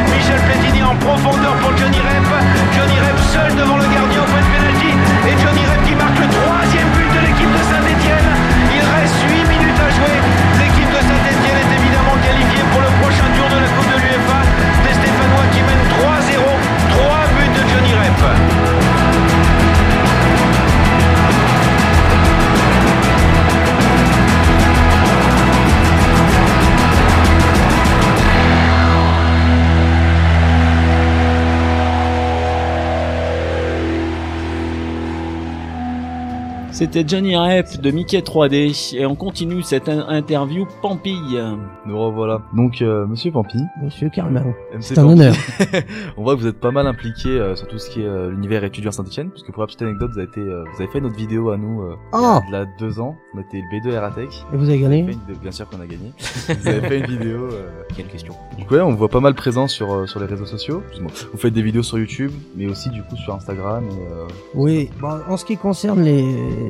C'était 36.87 37.05
Johnny 37.09 37.35
Rep 37.37 37.81
de 37.81 37.91
Mickey 37.91 38.21
3D 38.21 38.95
et 38.97 39.07
on 39.07 39.17
continue 39.17 39.61
cette 39.65 39.89
in- 39.89 40.07
interview 40.09 40.69
Pampille. 40.83 41.43
Nous 41.85 41.99
revoilà. 41.99 42.43
Donc, 42.55 42.81
euh, 42.81 43.07
monsieur 43.09 43.33
Pampi, 43.33 43.59
Monsieur 43.83 44.09
Carmen. 44.09 44.55
MC 44.73 44.83
C'est 44.83 44.99
un 44.99 45.05
honneur. 45.09 45.35
on 46.17 46.23
voit 46.23 46.37
que 46.37 46.41
vous 46.43 46.47
êtes 46.47 46.61
pas 46.61 46.71
mal 46.71 46.87
impliqué 46.87 47.29
euh, 47.29 47.57
sur 47.57 47.67
tout 47.67 47.79
ce 47.79 47.91
qui 47.91 48.03
est 48.03 48.07
euh, 48.07 48.31
l'univers 48.31 48.63
étudiant 48.63 48.93
Saint-Etienne, 48.93 49.31
puisque 49.31 49.51
pour 49.51 49.63
la 49.63 49.67
petite 49.67 49.83
anecdote, 49.83 50.13
vous 50.13 50.19
avez, 50.21 50.29
été, 50.29 50.41
euh, 50.41 50.63
vous 50.73 50.81
avez 50.81 50.93
fait 50.93 51.01
notre 51.01 51.17
vidéo 51.17 51.51
à 51.51 51.57
nous 51.57 51.83
euh, 51.83 51.97
Ah 52.13 52.41
il 52.47 52.53
y 52.53 52.55
a 52.55 52.61
de 52.61 52.65
là 52.67 52.71
deux 52.79 53.01
ans. 53.01 53.17
On 53.35 53.41
était 53.41 53.61
le 53.61 53.81
B2 53.91 53.99
Ratec. 53.99 54.29
Et 54.53 54.57
vous 54.57 54.69
avez 54.69 54.79
Vous 54.79 54.85
avez 54.87 55.01
gagné 55.03 55.13
une 55.29 55.35
Bien 55.43 55.51
sûr 55.51 55.69
qu'on 55.69 55.81
a 55.81 55.87
gagné. 55.87 56.13
vous 56.49 56.69
avez 56.69 56.81
fait 56.83 56.99
une 57.01 57.07
vidéo. 57.07 57.49
euh, 57.51 57.69
Quelle 57.97 58.07
question 58.07 58.33
Donc 58.57 58.71
ouais, 58.71 58.81
on 58.81 58.93
vous 58.93 58.97
voit 58.97 59.09
pas 59.09 59.21
mal 59.21 59.35
présent 59.35 59.67
sur 59.67 59.93
euh, 59.93 60.07
sur 60.07 60.21
les 60.21 60.27
réseaux 60.27 60.47
sociaux. 60.47 60.85
Vous 61.33 61.37
faites 61.39 61.53
des 61.53 61.63
vidéos 61.63 61.83
sur 61.83 61.99
YouTube, 61.99 62.31
mais 62.57 62.67
aussi 62.69 62.91
du 62.91 63.03
coup 63.03 63.17
sur 63.17 63.35
Instagram. 63.35 63.83
Et, 63.91 64.13
euh, 64.13 64.27
Oui, 64.55 64.89
bon, 65.01 65.19
en 65.29 65.37
ce 65.37 65.45
qui 65.45 65.57
concerne 65.57 66.03
les, 66.03 66.23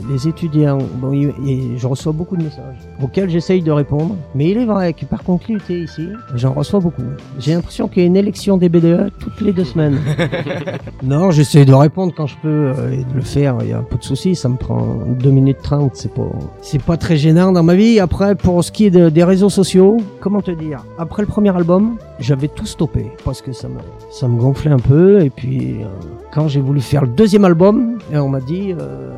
les 0.09 0.29
étudiants, 0.29 0.79
bon, 0.97 1.13
il- 1.13 1.77
je 1.79 1.87
reçois 1.87 2.13
beaucoup 2.13 2.37
de 2.37 2.43
messages 2.45 2.77
auxquels 3.03 3.31
j'essaye 3.31 3.63
de 3.63 3.71
répondre. 3.73 4.17
Mais 4.35 4.51
il 4.51 4.59
est 4.59 4.65
vrai 4.67 4.93
que 4.93 5.05
par 5.05 5.23
contre, 5.23 5.47
l'UT 5.51 5.61
ici, 5.71 6.09
j'en 6.35 6.53
reçois 6.53 6.81
beaucoup. 6.81 7.03
J'ai 7.39 7.55
l'impression 7.55 7.89
qu'il 7.89 8.03
y 8.03 8.05
a 8.05 8.09
une 8.09 8.17
élection 8.17 8.57
des 8.57 8.69
BDE 8.69 9.11
toutes 9.19 9.41
les 9.41 9.53
deux 9.53 9.65
semaines. 9.65 9.99
non, 11.03 11.31
j'essaye 11.31 11.65
de 11.65 11.75
répondre 11.75 12.13
quand 12.17 12.27
je 12.27 12.37
peux 12.43 12.49
euh, 12.77 12.93
et 12.93 12.99
de 13.05 13.15
le 13.15 13.21
faire. 13.23 13.57
Il 13.63 13.69
y 13.69 13.73
a 13.73 13.79
un 13.79 13.83
peu 13.83 13.97
de 13.99 14.05
soucis, 14.05 14.35
ça 14.35 14.49
me 14.49 14.57
prend 14.57 14.87
2 15.19 15.31
minutes 15.31 15.59
30. 15.63 15.93
C'est 15.95 16.13
pas, 16.13 16.29
c'est 16.63 16.83
pas 16.83 16.97
très 16.97 17.17
gênant 17.17 17.53
dans 17.53 17.63
ma 17.63 17.75
vie. 17.75 18.01
Après, 18.01 18.35
pour 18.35 18.63
ce 18.65 18.71
qui 18.73 18.87
est 18.87 18.91
de- 18.91 19.09
des 19.09 19.25
réseaux 19.25 19.51
sociaux, 19.51 19.99
comment 20.21 20.41
te 20.43 20.51
dire 20.51 20.85
Après 20.99 21.23
le 21.23 21.29
premier 21.29 21.55
album, 21.55 21.97
j'avais 22.21 22.49
tout 22.49 22.67
stoppé 22.67 23.07
parce 23.25 23.43
que 23.43 23.53
ça 23.53 23.69
me, 23.69 23.79
ça 24.11 24.29
me 24.29 24.39
gonflait 24.39 24.71
un 24.71 24.79
peu. 24.79 25.21
Et 25.23 25.31
puis, 25.31 25.77
euh, 25.83 25.87
quand 26.33 26.49
j'ai 26.49 26.61
voulu 26.61 26.81
faire 26.81 27.03
le 27.03 27.09
deuxième 27.09 27.45
album, 27.45 27.99
et 28.13 28.19
on 28.19 28.29
m'a 28.29 28.41
dit, 28.41 28.73
euh, 28.79 29.11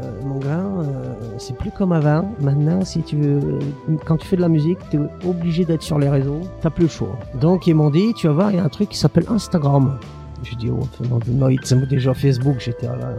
c'est 1.39 1.57
plus 1.57 1.71
comme 1.71 1.93
avant. 1.93 2.31
Maintenant, 2.41 2.85
si 2.85 3.03
tu 3.03 3.17
veux, 3.17 3.59
quand 4.05 4.17
tu 4.17 4.27
fais 4.27 4.37
de 4.37 4.43
la 4.43 4.49
musique, 4.49 4.79
tu 4.91 4.97
es 4.99 5.27
obligé 5.29 5.65
d'être 5.65 5.83
sur 5.83 5.99
les 5.99 6.09
réseaux. 6.09 6.41
T'as 6.61 6.71
plus 6.71 6.85
le 6.85 6.89
choix. 6.91 7.19
Donc, 7.41 7.67
ils 7.67 7.75
m'ont 7.75 7.91
dit, 7.91 8.13
tu 8.15 8.27
vas 8.27 8.33
voir, 8.33 8.51
il 8.51 8.57
y 8.57 8.61
a 8.61 8.65
un 8.65 8.69
truc 8.69 8.89
qui 8.91 8.99
s'appelle 8.99 9.25
Instagram. 9.29 9.99
J'ai 10.43 10.57
dit, 10.57 10.71
oh, 10.71 10.87
non, 11.11 11.19
non, 11.33 11.57
c'est 11.65 11.89
déjà 11.89 12.15
Facebook, 12.15 12.57
j'étais 12.61 12.87
à 12.87 12.95
la... 12.97 13.15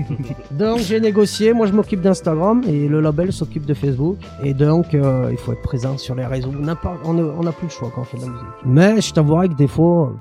donc 0.52 0.78
j'ai 0.78 0.98
négocié, 1.00 1.52
moi 1.52 1.66
je 1.66 1.72
m'occupe 1.72 2.00
d'Instagram 2.00 2.62
et 2.66 2.88
le 2.88 3.00
label 3.00 3.32
s'occupe 3.32 3.66
de 3.66 3.74
Facebook. 3.74 4.16
Et 4.42 4.54
donc 4.54 4.94
euh, 4.94 5.28
il 5.30 5.36
faut 5.36 5.52
être 5.52 5.60
présent 5.62 5.98
sur 5.98 6.14
les 6.14 6.24
réseaux. 6.24 6.52
N'importe- 6.52 7.00
On 7.04 7.12
n'a 7.14 7.22
on 7.22 7.42
n'a 7.42 7.52
plus 7.52 7.66
le 7.66 7.70
choix 7.70 7.90
quand 7.94 8.02
on 8.02 8.04
fait 8.04 8.16
de 8.16 8.22
la 8.22 8.28
musique. 8.28 8.46
Mais 8.64 9.00
je 9.00 9.12
t'avouerai 9.12 9.48
que 9.50 9.54
des 9.54 9.66
fois, 9.66 10.12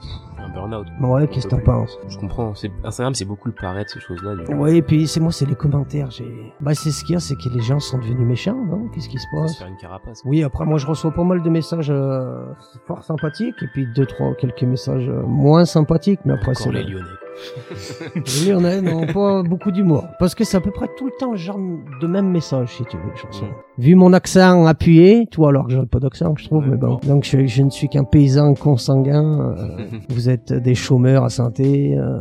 Un 0.49 0.53
burn-out. 0.53 0.87
ouais, 1.01 1.27
qu'est-ce 1.27 1.45
que 1.47 1.51
t'en 1.55 1.59
penses 1.59 1.97
Je 2.07 2.17
comprends. 2.17 2.53
C'est- 2.55 2.71
Instagram, 2.83 3.13
c'est 3.13 3.25
beaucoup 3.25 3.47
le 3.47 3.53
paraître, 3.53 3.91
ces 3.91 3.99
choses-là. 3.99 4.33
Oui, 4.55 4.77
et 4.77 4.81
puis 4.81 5.07
c'est 5.07 5.19
moi, 5.19 5.31
c'est 5.31 5.45
les 5.45 5.55
commentaires. 5.55 6.09
J'ai, 6.11 6.53
bah 6.59 6.73
c'est 6.73 6.91
ce 6.91 7.03
qu'il 7.03 7.13
y 7.13 7.15
a, 7.17 7.19
c'est 7.19 7.35
que 7.35 7.49
les 7.53 7.61
gens 7.61 7.79
sont 7.79 7.97
devenus 7.97 8.25
méchants, 8.27 8.55
non? 8.65 8.87
Qu'est-ce 8.89 9.09
qui 9.09 9.17
se 9.19 9.25
passe? 9.35 9.57
faire 9.57 9.67
une 9.67 9.77
carapace. 9.77 10.21
Oui, 10.25 10.43
après 10.43 10.65
moi 10.65 10.77
je 10.77 10.87
reçois 10.87 11.11
pas 11.11 11.23
mal 11.23 11.41
de 11.43 11.49
messages 11.49 11.89
euh, 11.91 12.45
fort 12.87 13.03
sympathiques 13.03 13.55
et 13.61 13.67
puis 13.73 13.87
deux 13.95 14.05
trois 14.05 14.33
quelques 14.35 14.63
messages 14.63 15.07
euh, 15.09 15.21
moins 15.25 15.65
sympathiques, 15.65 16.19
mais 16.25 16.33
après 16.33 16.55
c'est 16.55 16.71
les 16.71 16.83
le- 16.83 16.91
Lyonnais. 16.91 17.09
Les 18.15 18.49
Lyonnais 18.51 18.81
n'ont 18.81 19.07
pas 19.07 19.43
beaucoup 19.43 19.71
d'humour. 19.71 20.05
Parce 20.19 20.35
que 20.35 20.43
c'est 20.43 20.57
à 20.57 20.61
peu 20.61 20.71
près 20.71 20.87
tout 20.97 21.05
le 21.05 21.11
temps 21.19 21.31
le 21.31 21.37
genre 21.37 21.59
de 22.01 22.07
même 22.07 22.29
message, 22.29 22.69
si 22.77 22.83
tu 22.85 22.97
veux, 22.97 23.03
les 23.13 23.17
chansons. 23.19 23.45
Mm. 23.45 23.81
Vu 23.81 23.95
mon 23.95 24.13
accent 24.13 24.65
appuyé, 24.65 25.25
toi 25.31 25.49
alors 25.49 25.67
que 25.67 25.73
j'ai 25.73 25.85
pas 25.85 25.99
d'accent, 25.99 26.33
je 26.37 26.45
trouve, 26.45 26.63
Ouais, 26.63 26.71
mais 26.71 26.77
bon. 26.77 26.99
Donc 27.07 27.23
je, 27.23 27.45
je 27.45 27.61
ne 27.63 27.69
suis 27.69 27.87
qu'un 27.89 28.03
paysan 28.03 28.53
consanguin. 28.55 29.55
euh, 29.57 29.77
vous 30.09 30.29
êtes 30.29 30.51
des 30.53 30.75
chômeurs 30.75 31.23
à 31.23 31.29
santé. 31.29 31.95
euh. 31.97 32.19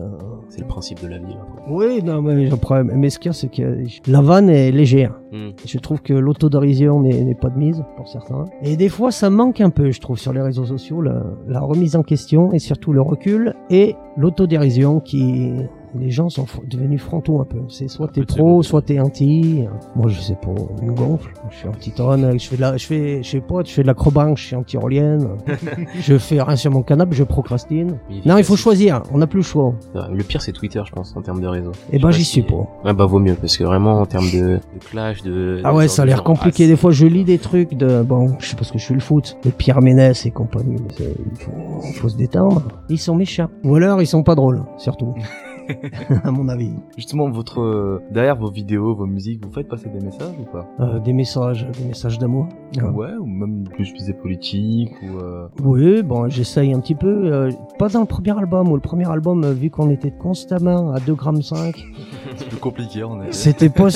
C'est 0.50 0.60
le 0.60 0.66
principe 0.66 1.02
de 1.02 1.08
la 1.08 1.18
vie. 1.18 1.34
là. 1.34 1.40
Oui, 1.68 2.00
non, 2.02 2.22
mais 2.22 2.50
après, 2.50 2.82
mais 2.82 3.10
ce 3.10 3.18
qu'il 3.18 3.28
y 3.28 3.30
a, 3.30 3.34
c'est 3.34 3.48
que 3.48 3.84
la 4.10 4.22
vanne 4.22 4.48
est 4.48 4.70
légère. 4.70 5.12
Hmm. 5.32 5.50
Je 5.64 5.78
trouve 5.78 6.00
que 6.00 6.14
l'autodérision 6.14 7.00
n'est 7.00 7.22
n'est 7.22 7.34
pas 7.34 7.50
de 7.50 7.58
mise 7.58 7.84
pour 7.96 8.08
certains. 8.08 8.46
Et 8.62 8.76
des 8.76 8.88
fois, 8.88 9.10
ça 9.10 9.28
manque 9.28 9.60
un 9.60 9.70
peu, 9.70 9.90
je 9.90 10.00
trouve, 10.00 10.18
sur 10.18 10.32
les 10.32 10.40
réseaux 10.40 10.64
sociaux, 10.64 11.02
la, 11.02 11.22
la 11.46 11.60
remise 11.60 11.96
en 11.96 12.02
question 12.02 12.52
et 12.52 12.58
surtout 12.58 12.92
le 12.92 13.02
recul 13.02 13.54
et 13.70 13.96
l'autodérision 14.16 15.00
qui... 15.00 15.52
Les 15.94 16.10
gens 16.10 16.28
sont 16.28 16.46
devenus 16.64 17.00
frontaux 17.00 17.40
un 17.40 17.44
peu. 17.44 17.58
C'est 17.68 17.88
soit 17.88 18.08
t'es 18.08 18.22
pro, 18.22 18.62
soit 18.62 18.82
t'es 18.82 19.00
anti. 19.00 19.64
Moi, 19.96 20.08
je 20.08 20.20
sais 20.20 20.34
pas, 20.34 20.48
on 20.48 20.84
me 20.84 20.92
gonfle. 20.92 21.32
Je 21.50 21.56
suis 21.56 21.68
anti-tonne, 21.68 22.38
je 22.38 22.46
fais 22.46 22.56
de 22.56 22.60
la, 22.60 22.76
je 22.76 22.86
fais, 22.86 23.22
je 23.22 23.28
sais 23.28 23.40
pas, 23.40 23.62
je 23.64 23.70
fais 23.70 23.82
de 23.82 23.86
l'acrobanche, 23.86 24.42
je 24.42 24.46
suis 24.48 24.56
anti-rolienne. 24.56 25.28
je 26.00 26.18
fais 26.18 26.40
rien 26.40 26.56
sur 26.56 26.70
mon 26.70 26.82
canapé, 26.82 27.16
je 27.16 27.24
procrastine. 27.24 27.98
Non, 28.26 28.36
il 28.36 28.44
faut 28.44 28.56
choisir. 28.56 29.02
On 29.12 29.18
n'a 29.18 29.26
plus 29.26 29.38
le 29.38 29.44
choix. 29.44 29.74
Le 29.94 30.22
pire, 30.22 30.42
c'est 30.42 30.52
Twitter, 30.52 30.82
je 30.84 30.92
pense, 30.92 31.16
en 31.16 31.22
termes 31.22 31.40
de 31.40 31.46
réseau. 31.46 31.72
Je 31.92 31.98
ben, 31.98 32.10
j'y 32.10 32.24
suis 32.24 32.42
pas. 32.42 32.66
Ouais, 32.84 32.92
bah, 32.92 33.06
vaut 33.06 33.18
mieux, 33.18 33.34
parce 33.34 33.56
que 33.56 33.64
vraiment, 33.64 34.00
en 34.00 34.06
termes 34.06 34.30
de, 34.30 34.56
de 34.56 34.84
clash, 34.90 35.22
de. 35.22 35.60
Ah 35.64 35.74
ouais, 35.74 35.88
ça 35.88 36.02
a 36.02 36.04
l'air 36.04 36.22
compliqué. 36.22 36.64
ah, 36.64 36.68
des 36.68 36.76
fois, 36.76 36.90
je 36.90 37.06
lis 37.06 37.24
des 37.24 37.38
trucs 37.38 37.74
de, 37.74 38.02
bon, 38.02 38.36
je 38.38 38.48
sais 38.48 38.56
parce 38.56 38.70
que 38.70 38.78
je 38.78 38.84
suis 38.84 38.94
le 38.94 39.00
foot, 39.00 39.36
de 39.44 39.50
Pierre 39.50 39.80
Ménès 39.80 40.26
et 40.26 40.30
compagnie, 40.30 40.76
il 41.00 41.36
faut, 41.36 41.52
il 41.84 41.94
faut 41.94 42.08
se 42.08 42.16
détendre. 42.16 42.62
Ils 42.88 42.98
sont 42.98 43.14
méchants. 43.14 43.48
Ou 43.64 43.74
alors, 43.76 44.02
ils 44.02 44.06
sont 44.06 44.22
pas 44.22 44.34
drôles, 44.34 44.62
surtout. 44.78 45.14
à 46.24 46.30
mon 46.30 46.48
avis. 46.48 46.70
Justement, 46.96 47.28
votre 47.30 47.60
euh, 47.60 48.02
derrière 48.10 48.36
vos 48.36 48.50
vidéos, 48.50 48.94
vos 48.94 49.06
musiques, 49.06 49.44
vous 49.44 49.52
faites 49.52 49.68
passer 49.68 49.88
des 49.88 50.04
messages 50.04 50.34
ou 50.40 50.44
pas? 50.44 50.66
Euh, 50.80 50.98
des 51.00 51.12
messages, 51.12 51.66
des 51.78 51.84
messages 51.84 52.18
d'amour. 52.18 52.46
Ah. 52.80 52.90
Ouais, 52.90 53.14
ou 53.18 53.26
même 53.26 53.64
plus 53.64 53.92
visée 53.92 54.12
politique 54.12 54.92
ou. 55.02 55.18
Euh... 55.18 55.48
Oui, 55.62 56.02
bon, 56.02 56.28
j'essaye 56.28 56.72
un 56.72 56.80
petit 56.80 56.94
peu. 56.94 57.32
euh, 57.32 57.50
pas 57.78 57.88
dans 57.88 58.00
le 58.00 58.06
premier 58.06 58.36
album, 58.38 58.68
où 58.70 58.74
le 58.74 58.80
premier 58.80 59.08
album, 59.08 59.44
euh, 59.44 59.52
vu 59.52 59.70
qu'on 59.70 59.90
était 59.90 60.10
constamment 60.10 60.92
à 60.92 61.00
2 61.00 61.14
grammes 61.14 61.42
5, 61.42 61.74
C'est 62.36 62.48
plus 62.48 62.58
compliqué, 62.58 63.04
on 63.04 63.22
est. 63.22 63.32
C'était 63.32 63.68
pas. 63.70 63.88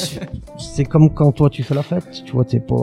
C'est 0.58 0.84
comme 0.84 1.10
quand 1.10 1.32
toi 1.32 1.50
tu 1.50 1.62
fais 1.62 1.74
la 1.74 1.82
fête, 1.82 2.22
tu 2.24 2.32
vois, 2.32 2.44
t'es 2.44 2.60
pas. 2.60 2.74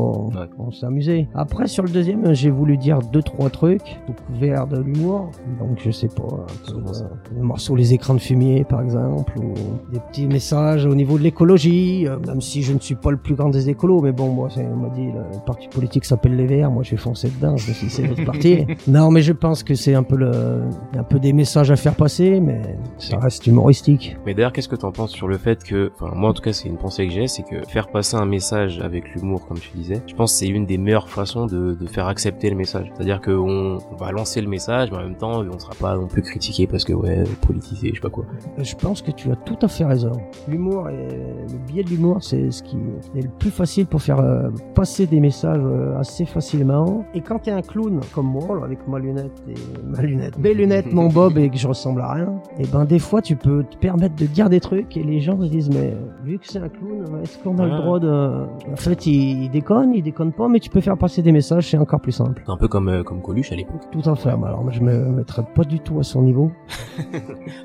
On 0.57 0.71
s'est 0.71 0.85
amusé. 0.85 1.27
Après, 1.33 1.67
sur 1.67 1.83
le 1.83 1.89
deuxième, 1.89 2.33
j'ai 2.33 2.49
voulu 2.49 2.77
dire 2.77 2.99
deux, 3.11 3.21
trois 3.23 3.49
trucs, 3.49 3.99
couverts 4.27 4.67
de 4.67 4.79
l'humour. 4.81 5.31
Donc, 5.59 5.79
je 5.83 5.91
sais 5.91 6.07
pas. 6.07 6.23
euh, 6.23 7.03
le 7.35 7.41
morceau 7.43 7.75
Les 7.75 7.93
écrans 7.93 8.13
de 8.13 8.19
fumier, 8.19 8.63
par 8.63 8.78
exemple, 8.81 9.33
ou 9.37 9.53
des 9.91 9.99
petits 9.99 10.27
messages 10.27 10.85
au 10.85 10.95
niveau 10.95 11.17
de 11.17 11.23
l'écologie, 11.23 12.07
euh, 12.07 12.17
même 12.27 12.41
si 12.41 12.63
je 12.63 12.73
ne 12.73 12.79
suis 12.79 12.95
pas 12.95 13.11
le 13.11 13.17
plus 13.17 13.35
grand 13.35 13.49
des 13.49 13.69
écolos, 13.69 14.01
mais 14.01 14.11
bon, 14.11 14.29
moi, 14.29 14.49
on 14.57 14.75
m'a 14.75 14.89
dit, 14.89 15.07
le 15.07 15.45
parti 15.45 15.67
politique 15.67 16.05
s'appelle 16.05 16.35
Les 16.35 16.45
Verts, 16.45 16.71
moi, 16.71 16.83
je 16.83 16.91
vais 16.91 16.97
foncer 16.97 17.29
dedans, 17.29 17.57
je 17.57 17.71
dit, 17.71 17.89
c'est 17.89 18.07
notre 18.07 18.25
parti. 18.25 18.65
non, 18.87 19.11
mais 19.11 19.21
je 19.21 19.33
pense 19.33 19.63
que 19.63 19.75
c'est 19.75 19.95
un 19.95 20.03
peu 20.03 20.15
le, 20.15 20.61
un 20.97 21.03
peu 21.03 21.19
des 21.19 21.33
messages 21.33 21.71
à 21.71 21.75
faire 21.75 21.95
passer, 21.95 22.39
mais 22.39 22.61
ça 22.97 23.17
reste 23.17 23.47
humoristique. 23.47 24.17
Mais 24.25 24.33
d'ailleurs, 24.33 24.53
qu'est-ce 24.53 24.69
que 24.69 24.75
t'en 24.75 24.91
penses 24.91 25.11
sur 25.11 25.27
le 25.27 25.37
fait 25.37 25.63
que, 25.63 25.91
enfin, 25.99 26.13
moi 26.15 26.29
en 26.29 26.33
tout 26.33 26.41
cas, 26.41 26.53
c'est 26.53 26.67
une 26.67 26.77
pensée 26.77 27.07
que 27.07 27.13
j'ai, 27.13 27.27
c'est 27.27 27.43
que 27.43 27.61
faire 27.67 27.87
passer 27.89 28.15
un 28.17 28.25
message 28.25 28.79
avec 28.81 29.13
l'humour, 29.15 29.47
comme 29.47 29.59
tu 29.59 29.69
disais, 29.75 30.01
je 30.07 30.13
pense 30.13 30.33
que 30.33 30.39
c'est 30.39 30.47
une 30.47 30.65
des 30.65 30.77
meilleures 30.77 31.09
façons 31.09 31.45
de, 31.45 31.73
de 31.73 31.87
faire 31.87 32.07
accepter 32.07 32.49
le 32.49 32.55
message. 32.55 32.91
C'est-à-dire 32.95 33.21
qu'on 33.21 33.79
on 33.91 33.95
va 33.95 34.11
lancer 34.11 34.41
le 34.41 34.47
message, 34.47 34.91
mais 34.91 34.97
en 34.97 35.03
même 35.03 35.15
temps, 35.15 35.41
on 35.41 35.59
sera 35.59 35.73
pas 35.79 35.95
non 35.95 36.07
plus 36.07 36.21
critiqué 36.21 36.67
parce 36.67 36.83
que 36.83 36.93
ouais, 36.93 37.23
politisé, 37.41 37.89
je 37.89 37.95
sais 37.95 38.01
pas 38.01 38.09
quoi. 38.09 38.25
Je 38.57 38.68
pense 38.75 39.01
que 39.01 39.11
tu 39.11 39.31
as 39.31 39.35
tout 39.35 39.57
à 39.61 39.67
fait 39.67 39.85
raison. 39.85 40.11
L'humour, 40.47 40.89
est- 40.89 41.51
le 41.51 41.57
biais 41.67 41.83
de 41.83 41.89
l'humour, 41.89 42.17
c'est 42.21 42.51
ce 42.51 42.63
qui 42.63 42.77
est 43.15 43.21
le 43.21 43.29
plus 43.39 43.49
facile 43.51 43.85
pour 43.85 44.01
faire 44.01 44.19
euh, 44.19 44.49
passer 44.75 45.05
des 45.07 45.19
messages 45.19 45.61
euh, 45.63 45.97
assez 45.99 46.25
facilement. 46.25 47.03
Et 47.13 47.21
quand 47.21 47.39
tu 47.39 47.49
es 47.49 47.53
un 47.53 47.61
clown 47.61 47.99
comme 48.13 48.27
moi, 48.27 48.59
avec 48.63 48.87
ma 48.87 48.99
lunette 48.99 49.43
et 49.49 49.53
ma 49.85 50.01
lunette, 50.01 50.37
mes 50.39 50.53
lunettes, 50.53 50.91
mon 50.93 51.07
bob 51.07 51.37
et 51.37 51.49
que 51.49 51.57
je 51.57 51.67
ressemble 51.67 52.01
à 52.01 52.13
rien, 52.13 52.33
et 52.59 52.65
ben 52.67 52.85
des 52.85 52.99
fois 52.99 53.21
tu 53.21 53.35
peux 53.35 53.63
te 53.63 53.77
permettre 53.77 54.15
de 54.15 54.25
dire 54.25 54.49
des 54.49 54.59
trucs 54.59 54.95
et 54.97 55.03
les 55.03 55.19
gens 55.19 55.39
se 55.39 55.47
disent 55.47 55.69
mais 55.69 55.93
vu 56.23 56.37
que 56.39 56.47
c'est 56.47 56.59
un 56.59 56.69
clown, 56.69 57.05
est-ce 57.23 57.37
qu'on 57.39 57.57
a 57.59 57.65
le 57.65 57.77
droit 57.77 57.99
de... 57.99 58.45
En 58.71 58.75
fait, 58.75 59.05
il, 59.05 59.43
il 59.43 59.49
déconne, 59.51 59.93
il 59.93 60.03
déconne 60.03 60.31
pas, 60.31 60.47
mais 60.47 60.59
tu 60.59 60.69
peux 60.69 60.81
faire 60.81 60.97
passer 60.97 61.21
des 61.21 61.31
messages, 61.31 61.69
c'est 61.69 61.77
encore 61.77 62.01
plus 62.01 62.11
simple. 62.11 62.43
Un 62.47 62.57
peu 62.57 62.67
comme 62.67 62.89
euh, 62.89 63.03
comme 63.03 63.21
Coluche 63.21 63.51
à 63.51 63.55
l'époque. 63.55 63.81
Tout 63.91 64.07
à 64.09 64.15
fait. 64.15 64.29
Alors 64.29 64.65
je 64.71 64.81
me 64.81 65.05
mettrais 65.09 65.43
pas 65.55 65.63
du 65.63 65.79
tout 65.79 65.99
à 65.99 66.03
son 66.03 66.21
niveau. 66.21 66.51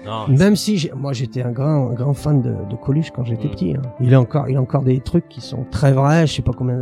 Non, 0.07 0.29
Même 0.29 0.57
si 0.57 0.77
j'ai- 0.79 0.93
moi 0.97 1.13
j'étais 1.13 1.43
un 1.43 1.51
grand, 1.53 1.91
un 1.91 1.95
grand 1.95 2.15
fan 2.15 2.43
de, 2.43 2.51
de 2.71 2.77
Coluche 2.77 3.11
quand 3.15 3.25
j'étais 3.25 3.49
Mm. 3.49 3.51
petit. 3.51 3.75
hein. 3.77 3.83
Il 4.01 4.15
a 4.15 4.21
encore, 4.21 4.49
il 4.49 4.57
a 4.57 4.61
encore 4.61 4.83
des 4.83 5.01
trucs 5.01 5.29
qui 5.29 5.41
sont 5.41 5.65
très 5.71 5.93
vrais. 5.93 6.27
Je 6.27 6.35
sais 6.35 6.43
pas 6.43 6.53
combien 6.57 6.79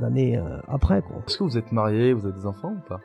d'années 0.00 0.36
euh, 0.38 0.58
après 0.68 1.02
quoi. 1.02 1.16
Est-ce 1.26 1.38
que 1.38 1.44
vous 1.44 1.58
êtes 1.58 1.72
marié, 1.72 2.12
vous 2.12 2.26
avez 2.26 2.36
des 2.38 2.46
enfants 2.46 2.72
ou 2.76 2.88
pas? 2.88 3.00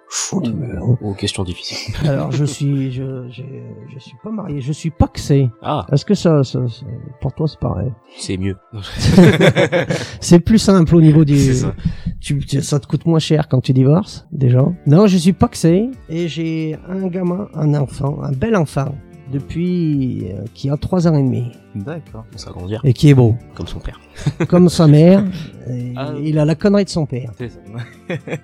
Non. 0.52 0.98
Oh, 1.02 1.14
question 1.14 1.44
difficile. 1.44 1.94
Alors 2.10 2.32
je 2.32 2.46
suis, 2.46 2.92
je, 2.92 3.28
j'ai- 3.30 3.64
je 3.94 4.00
suis 4.00 4.18
pas 4.24 4.32
marié. 4.32 4.62
Je 4.62 4.72
suis 4.72 4.90
paxé. 4.92 5.50
Ah, 5.62 5.86
Est-ce 5.92 6.06
que 6.06 6.14
ça, 6.14 6.44
ça, 6.44 6.68
ça- 6.68 6.86
pour 7.22 7.34
toi 7.34 7.48
c'est 7.48 7.60
pareil? 7.60 7.92
C'est 8.18 8.38
mieux. 8.38 8.58
C'est 10.20 10.40
plus 10.40 10.60
simple 10.60 10.96
au 10.96 11.02
niveau 11.02 11.26
du. 11.26 11.38
C'est 11.38 11.54
ça. 11.54 11.74
Tu, 12.20 12.40
tu- 12.40 12.62
ça 12.62 12.80
te 12.80 12.88
coûte 12.88 13.06
moins 13.06 13.20
cher 13.20 13.48
quand 13.48 13.62
tu 13.62 13.74
divorces 13.74 14.26
déjà. 14.32 14.64
Non, 14.86 15.08
je 15.08 15.18
suis 15.18 15.34
paxé 15.34 15.90
et 16.10 16.28
j'ai 16.28 16.78
un 16.88 17.08
gamin, 17.08 17.48
un 17.54 17.74
enfant, 17.76 18.20
un 18.24 18.32
bel 18.32 18.56
enfant 18.56 18.96
depuis 19.32 20.26
euh, 20.32 20.44
qui 20.54 20.70
a 20.70 20.78
trois 20.78 21.08
ans 21.08 21.16
et 21.16 21.24
demi 21.24 21.52
D'accord. 21.76 22.26
On 22.34 22.38
s'agrandir, 22.38 22.82
et 22.84 22.94
qui 22.94 23.10
est 23.10 23.14
beau. 23.14 23.36
comme 23.56 23.68
son 23.68 23.80
père. 23.80 24.00
comme 24.48 24.70
sa 24.70 24.88
mère. 24.88 25.24
Et 25.70 25.94
Ah. 25.96 26.14
Il 26.22 26.38
a 26.40 26.46
la 26.46 26.56
connerie 26.56 26.84
de 26.86 26.90
son 26.90 27.06
père. 27.06 27.32
Ça. 27.38 27.46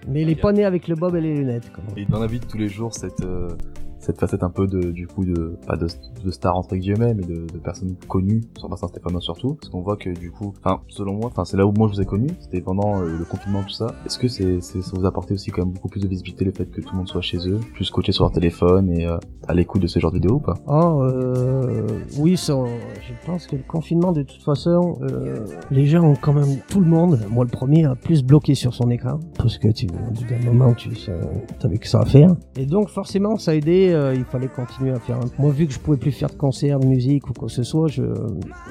Mais 0.07 0.21
il 0.21 0.29
est 0.29 0.39
pas 0.39 0.51
né 0.53 0.63
avec 0.63 0.87
le 0.87 0.95
bob 0.95 1.15
et 1.15 1.21
les 1.21 1.35
lunettes. 1.35 1.71
quoi. 1.71 1.83
Et 1.97 2.05
dans 2.05 2.19
la 2.19 2.27
vie 2.27 2.39
de 2.39 2.45
tous 2.45 2.57
les 2.57 2.69
jours, 2.69 2.93
cette, 2.93 3.21
euh, 3.21 3.49
cette 3.99 4.19
facette 4.19 4.43
un 4.43 4.49
peu 4.49 4.67
de 4.67 4.91
du 4.91 5.07
coup 5.07 5.25
de 5.25 5.57
pas 5.67 5.75
de, 5.75 5.87
de 6.23 6.31
star 6.31 6.57
entre 6.57 6.75
guillemets 6.75 7.13
mais 7.13 7.23
de, 7.25 7.45
de 7.45 7.57
personnes 7.57 7.95
connues 8.07 8.41
sur 8.57 8.69
Bassin 8.69 8.87
Stéphano 8.87 9.19
surtout. 9.19 9.55
Parce 9.55 9.69
qu'on 9.69 9.81
voit 9.81 9.97
que 9.97 10.09
du 10.09 10.31
coup 10.31 10.53
enfin 10.63 10.81
selon 10.87 11.13
moi 11.13 11.27
enfin 11.27 11.45
c'est 11.45 11.57
là 11.57 11.65
où 11.65 11.71
moi 11.71 11.87
je 11.89 11.95
vous 11.95 12.01
ai 12.01 12.05
connu 12.05 12.27
c'était 12.39 12.61
pendant 12.61 13.01
euh, 13.01 13.17
le 13.17 13.25
confinement 13.25 13.63
tout 13.63 13.69
ça. 13.69 13.87
Est-ce 14.05 14.17
que 14.17 14.27
c'est 14.27 14.61
c'est 14.61 14.81
ça 14.81 14.91
vous 14.93 15.05
apportait 15.05 15.33
aussi 15.33 15.51
quand 15.51 15.63
même 15.63 15.73
beaucoup 15.73 15.89
plus 15.89 16.01
de 16.01 16.07
visibilité 16.07 16.45
le 16.45 16.51
fait 16.51 16.65
que 16.65 16.81
tout 16.81 16.89
le 16.91 16.97
monde 16.97 17.07
soit 17.07 17.21
chez 17.21 17.37
eux 17.47 17.59
plus 17.73 17.89
coaché 17.89 18.11
sur 18.11 18.23
leur 18.23 18.31
téléphone 18.31 18.89
et 18.89 19.05
euh, 19.05 19.17
à 19.47 19.53
l'écoute 19.53 19.81
de 19.81 19.87
ce 19.87 19.99
genre 19.99 20.11
de 20.11 20.17
vidéo 20.17 20.35
ou 20.35 20.39
pas? 20.39 20.53
Oh, 20.67 21.01
euh, 21.03 21.87
oui, 22.17 22.37
ça, 22.37 22.53
je 23.01 23.13
pense 23.25 23.47
que 23.47 23.55
le 23.55 23.63
confinement, 23.67 24.11
de 24.11 24.21
toute 24.21 24.43
façon, 24.43 24.99
euh, 25.01 25.45
les 25.71 25.85
gens 25.85 26.03
ont 26.03 26.15
quand 26.15 26.33
même, 26.33 26.59
tout 26.67 26.79
le 26.79 26.85
monde, 26.85 27.19
moi 27.31 27.45
le 27.45 27.49
premier, 27.49 27.85
a 27.85 27.95
plus 27.95 28.23
bloqué 28.23 28.53
sur 28.53 28.73
son 28.73 28.89
écran, 28.89 29.19
parce 29.37 29.57
que 29.57 29.69
tu, 29.69 29.87
d'un 29.87 30.45
moment, 30.45 30.73
tu 30.73 30.89
savais 30.95 31.77
que 31.77 31.87
ça 31.87 32.01
à 32.01 32.05
faire. 32.05 32.35
Et 32.57 32.65
donc, 32.65 32.89
forcément, 32.89 33.37
ça 33.37 33.51
a 33.51 33.53
aidé, 33.55 33.88
euh, 33.93 34.13
il 34.15 34.23
fallait 34.25 34.47
continuer 34.47 34.91
à 34.91 34.99
faire. 34.99 35.17
un- 35.17 35.29
Moi, 35.41 35.51
vu 35.51 35.67
que 35.67 35.73
je 35.73 35.79
pouvais 35.79 35.97
plus 35.97 36.11
faire 36.11 36.29
de 36.29 36.35
concerts, 36.35 36.79
de 36.79 36.85
musique 36.85 37.29
ou 37.29 37.33
quoi 37.33 37.47
que 37.47 37.53
ce 37.53 37.63
soit, 37.63 37.87
je, 37.87 38.03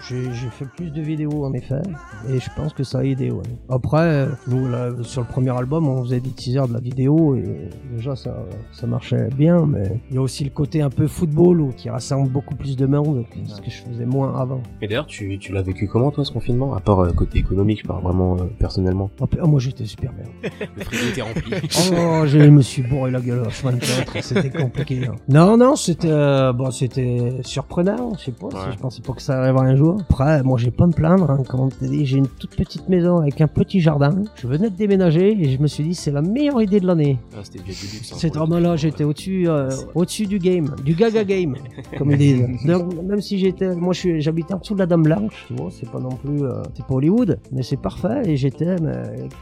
j'ai, 0.08 0.22
j'ai 0.32 0.48
fait 0.50 0.66
plus 0.76 0.90
de 0.90 1.00
vidéos, 1.00 1.44
en 1.44 1.52
effet, 1.52 1.80
et 2.28 2.38
je 2.38 2.48
pense 2.56 2.72
que 2.72 2.84
ça 2.84 2.98
a 2.98 3.04
aidé, 3.04 3.30
ouais. 3.30 3.42
Après, 3.68 4.26
nous, 4.46 4.68
là, 4.68 4.90
sur 5.02 5.20
le 5.22 5.26
premier 5.26 5.50
album, 5.56 5.86
on 5.88 6.02
faisait 6.04 6.20
des 6.20 6.30
teasers 6.30 6.68
de 6.68 6.74
la 6.74 6.80
vidéo, 6.80 7.36
et 7.36 7.68
déjà, 7.94 8.16
ça, 8.16 8.36
ça 8.72 8.86
marchait 8.86 9.28
bien, 9.36 9.66
mais 9.66 10.00
il 10.10 10.16
y 10.16 10.18
a 10.18 10.22
aussi 10.22 10.44
le 10.44 10.50
côté 10.50 10.82
un 10.82 10.90
peu 10.90 11.06
football, 11.06 11.60
où, 11.60 11.68
qui 11.72 11.88
rassemble 11.90 12.28
beaucoup 12.30 12.54
plus 12.54 12.76
de 12.76 12.86
monde 12.86 13.24
que 13.30 13.38
ce 13.48 13.60
que 13.60 13.70
je 13.70 13.82
faisais 13.82 14.06
moins 14.06 14.34
avant. 14.40 14.62
Et 14.82 14.88
d'ailleurs, 14.88 15.06
tu, 15.06 15.38
tu 15.38 15.52
l'as 15.52 15.62
vécu 15.62 15.88
comment 15.88 16.10
toi 16.10 16.24
ce 16.24 16.32
confinement 16.32 16.74
À 16.74 16.80
part 16.80 17.00
euh, 17.00 17.12
côté 17.12 17.38
économique, 17.38 17.80
je 17.82 17.86
parle 17.86 18.02
vraiment 18.02 18.36
euh, 18.36 18.44
personnellement? 18.58 19.10
Ah, 19.20 19.24
ah, 19.42 19.46
moi, 19.46 19.60
j'étais 19.60 19.84
super 19.84 20.12
bien. 20.12 20.50
Le 20.76 20.84
frigo 20.84 21.04
était 21.10 21.22
rempli. 21.22 21.52
Oh, 21.92 22.22
je 22.26 22.38
me 22.38 22.62
suis 22.62 22.82
bourré 22.82 23.10
la 23.10 23.20
gueule 23.20 23.40
à 23.44 23.48
H24, 23.48 24.22
c'était 24.22 24.50
compliqué. 24.50 25.07
Hein. 25.08 25.14
Non, 25.28 25.56
non, 25.56 25.76
c'était 25.76 26.08
euh, 26.10 26.52
bon, 26.52 26.70
c'était 26.70 27.38
surprenant, 27.42 28.12
je 28.18 28.24
sais 28.26 28.32
pas, 28.32 28.46
Ouais. 28.46 28.72
je 28.72 28.78
pensais 28.78 29.02
pas 29.02 29.12
que 29.12 29.22
ça 29.22 29.40
arriverait 29.40 29.68
un 29.70 29.76
jour. 29.76 29.98
Après, 30.08 30.42
moi 30.42 30.58
j'ai 30.58 30.70
pas 30.70 30.84
à 30.84 30.86
me 30.86 30.92
plaindre, 30.92 31.30
hein, 31.30 31.42
comme 31.48 31.68
dit, 31.80 32.06
j'ai 32.06 32.18
une 32.18 32.28
toute 32.28 32.54
petite 32.56 32.88
maison 32.88 33.18
avec 33.18 33.40
un 33.40 33.48
petit 33.48 33.80
jardin. 33.80 34.10
Je 34.36 34.46
venais 34.46 34.70
de 34.70 34.76
déménager 34.76 35.32
et 35.40 35.50
je 35.50 35.60
me 35.60 35.66
suis 35.66 35.84
dit 35.84 35.94
c'est 35.94 36.10
la 36.10 36.22
meilleure 36.22 36.60
idée 36.62 36.80
de 36.80 36.86
l'année. 36.86 37.18
Ah, 37.34 37.40
c'était 37.42 38.38
vraiment 38.38 38.58
là, 38.58 38.76
j'étais 38.76 39.04
au-dessus 39.04 39.48
euh, 39.48 39.70
au-dessus 39.94 40.26
du 40.26 40.38
game, 40.38 40.74
du 40.84 40.94
gaga 40.94 41.24
game, 41.24 41.54
comme 41.96 42.10
ils 42.12 42.18
disent. 42.18 42.46
Donc 42.66 42.94
même 43.02 43.20
si 43.20 43.38
j'étais 43.38 43.74
moi 43.74 43.92
j'habitais 43.94 44.54
en 44.54 44.58
dessous 44.58 44.74
de 44.74 44.80
la 44.80 44.86
dame 44.86 45.02
blanche, 45.02 45.44
tu 45.48 45.54
vois, 45.54 45.70
c'est 45.70 45.90
pas 45.90 45.98
non 46.00 46.10
plus 46.10 46.42
euh, 46.44 46.62
c'est 46.74 46.84
pas 46.86 46.94
Hollywood, 46.94 47.38
mais 47.52 47.62
c'est 47.62 47.76
parfait 47.76 48.22
et 48.26 48.36
j'étais 48.36 48.76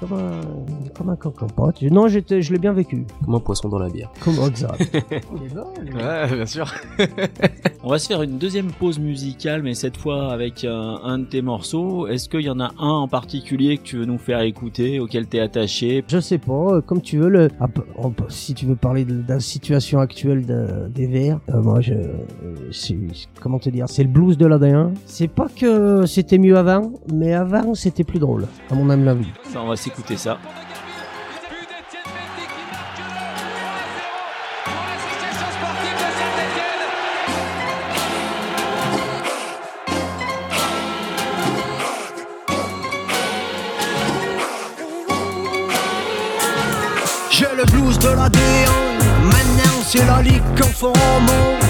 comme 0.01 0.13
un 0.13 0.41
comme 0.97 1.11
un 1.11 1.17
cancan 1.17 1.47
pote. 1.49 1.83
Non, 1.83 2.09
j'étais 2.09 2.43
je 2.43 2.53
l'ai 2.53 2.59
bien 2.59 2.73
vécu. 2.73 3.07
Comme 3.25 3.35
un 3.35 3.41
poisson 3.41 3.69
dans 3.69 3.79
la 3.79 3.89
bière. 3.89 4.11
Comme 4.23 4.35
exact. 4.47 4.83
Ouais 5.95 6.35
bien 6.35 6.47
sûr 6.47 6.73
On 7.83 7.91
va 7.91 7.99
se 8.01 8.09
faire 8.09 8.23
une 8.23 8.39
deuxième 8.39 8.73
pause 8.73 8.99
musicale, 8.99 9.63
mais 9.63 9.75
cette 9.75 9.97
fois 9.97 10.33
avec 10.33 10.65
un, 10.65 10.99
un 11.05 11.19
de 11.21 11.25
tes 11.25 11.41
morceaux. 11.41 12.09
Est-ce 12.09 12.29
qu'il 12.29 12.41
y 12.41 12.51
en 12.51 12.59
a 12.59 12.73
un 12.79 12.89
en 12.89 13.07
particulier 13.09 13.79
que 13.79 13.83
tu 13.85 13.97
veux 13.99 14.05
nous 14.07 14.19
faire 14.19 14.41
écouter, 14.41 14.99
auquel 14.99 15.27
t'es 15.29 15.39
attaché? 15.39 16.05
Je 16.09 16.19
sais 16.19 16.39
pas, 16.39 16.53
euh, 16.73 16.81
comme 16.81 17.01
tu 17.01 17.19
veux, 17.19 17.29
le, 17.29 17.49
ah, 17.61 17.67
on 17.97 18.11
peut- 18.11 18.25
si 18.29 18.55
tu 18.55 18.67
veux 18.67 18.75
parler 18.75 19.05
de, 19.05 19.15
de 19.23 19.29
la 19.29 19.39
situation 19.41 20.01
actuelle 20.01 20.45
de- 20.47 20.89
des 20.89 21.07
Verts, 21.07 21.39
euh, 21.51 21.63
moi 21.63 21.81
je, 21.81 21.93
euh, 21.95 22.17
c'est, 22.73 22.97
comment 23.41 23.61
te 23.61 23.71
dire, 23.71 23.85
c'est 23.89 24.03
le 24.03 24.09
blues 24.09 24.37
de 24.37 24.47
l'AD1. 24.47 24.91
C'est 25.07 25.29
pas 25.29 25.47
que 25.49 26.07
c'était 26.07 26.39
mieux 26.39 26.57
avant, 26.57 26.91
mais 27.13 27.35
avant 27.35 27.75
c'était 27.75 28.05
plus 28.05 28.19
drôle, 28.19 28.47
à 28.71 28.75
mon 28.75 28.91
âme 28.91 29.05
la 29.05 29.15
vie. 29.15 29.29
Ça, 29.45 29.63
on 29.63 29.69
va 29.69 29.77
s'écouter 29.77 30.17
ça. 30.17 30.39
C'est 49.87 50.05
la 50.05 50.21
ligue 50.21 50.43
qu'on 50.59 50.69
fait 50.69 50.87
au 50.87 51.21
monde 51.21 51.62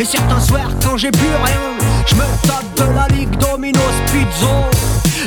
Et 0.00 0.04
certains 0.04 0.40
soirs 0.40 0.70
quand 0.82 0.96
j'ai 0.96 1.10
plus 1.10 1.34
rien. 1.44 1.60
Je 2.06 2.14
me 2.14 2.22
tape 2.46 2.74
de 2.76 2.94
la 2.94 3.06
ligue 3.08 3.36
Domino's 3.36 3.80
Pizza 4.06 4.70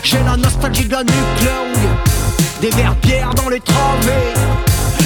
J'ai 0.04 0.24
la 0.24 0.36
nostalgie 0.36 0.86
de 0.86 0.92
la 0.94 1.04
nuque 1.04 2.62
Des 2.62 2.70
verres 2.72 2.96
pierre 2.98 3.34
dans 3.36 3.50
les 3.50 3.60
travées. 3.60 4.34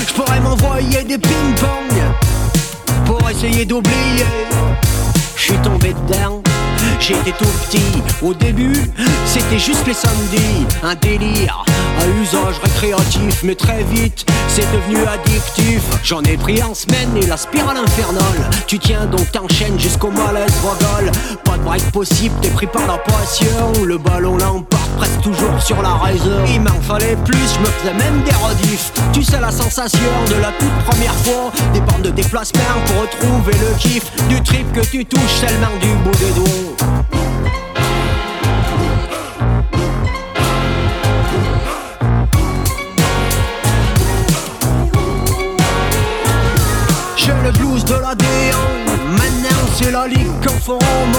Je 0.07 0.13
pourrais 0.13 0.39
m'envoyer 0.39 1.03
des 1.03 1.17
ping-pong. 1.17 2.01
Pour 3.05 3.29
essayer 3.29 3.65
d'oublier. 3.65 4.25
Je 5.35 5.41
suis 5.41 5.57
tombé 5.57 5.93
dedans 5.93 6.40
J'étais 7.01 7.31
tout 7.31 7.49
petit, 7.65 8.03
au 8.21 8.31
début, 8.31 8.75
c'était 9.25 9.57
juste 9.57 9.87
les 9.87 9.93
samedis, 9.93 10.67
un 10.83 10.93
délire 10.93 11.65
à 11.99 12.21
usage 12.21 12.59
récréatif, 12.63 13.41
mais 13.43 13.55
très 13.55 13.83
vite, 13.83 14.23
c'est 14.47 14.71
devenu 14.71 15.03
addictif. 15.05 15.81
J'en 16.03 16.21
ai 16.21 16.37
pris 16.37 16.61
en 16.61 16.75
semaine 16.75 17.09
et 17.17 17.25
la 17.25 17.37
spirale 17.37 17.77
infernale. 17.77 18.49
Tu 18.67 18.77
tiens 18.77 19.05
donc 19.07 19.31
t'enchaînes 19.31 19.79
jusqu'au 19.79 20.11
malaise 20.11 20.53
vagal. 20.63 21.11
Pas 21.43 21.57
de 21.57 21.63
break 21.63 21.91
possible, 21.91 22.35
t'es 22.39 22.49
pris 22.49 22.67
par 22.67 22.85
la 22.85 22.99
passion. 22.99 23.83
Le 23.83 23.97
ballon 23.97 24.37
l'emporte 24.37 24.91
presque 24.97 25.21
toujours 25.21 25.61
sur 25.61 25.81
la 25.81 25.95
réserve. 25.95 26.49
Il 26.53 26.61
m'en 26.61 26.81
fallait 26.81 27.17
plus, 27.25 27.55
je 27.55 27.59
me 27.59 27.65
faisais 27.65 27.93
même 27.93 28.21
des 28.23 28.35
rediffs. 28.35 28.91
Tu 29.11 29.23
sais 29.23 29.39
la 29.39 29.51
sensation 29.51 29.99
de 30.29 30.35
la 30.35 30.51
toute 30.51 30.85
première 30.85 31.15
fois, 31.15 31.51
des 31.73 31.81
bandes 31.81 32.03
de 32.03 32.11
déplacement 32.11 32.61
pour 32.85 33.01
retrouver 33.01 33.53
le 33.53 33.77
kiff 33.79 34.05
du 34.29 34.41
trip 34.43 34.71
que 34.71 34.81
tu 34.81 35.03
touches 35.03 35.41
seulement 35.41 35.75
du 35.81 35.87
bout 36.03 36.17
des 36.17 36.31
doigts. 36.33 36.90
C'est 49.81 49.91
la 49.91 50.07
ligue 50.07 50.27
au 50.67 50.71
monde 50.71 51.17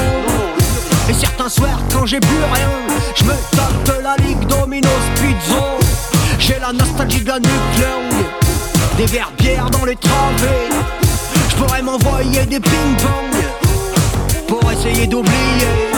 Et 1.08 1.12
certains 1.12 1.48
soirs 1.48 1.80
quand 1.92 2.06
j'ai 2.06 2.20
plus 2.20 2.44
rien. 2.52 2.68
Je 3.14 3.24
me 3.24 3.32
tape 3.56 4.02
la 4.02 4.16
ligue 4.24 4.46
Domino's 4.46 4.90
Pizza. 5.16 5.62
J'ai 6.38 6.58
la 6.60 6.72
nostalgie 6.72 7.20
de 7.20 7.28
la 7.28 7.38
nuque 7.38 8.96
Des 8.96 9.06
verres 9.06 9.32
bières 9.38 9.70
dans 9.70 9.84
les 9.84 9.96
travées. 9.96 10.68
Je 11.50 11.56
pourrais 11.56 11.82
m'envoyer 11.82 12.46
des 12.46 12.60
ping-pong. 12.60 13.42
Pour 14.46 14.70
essayer 14.70 15.06
d'oublier 15.06 15.91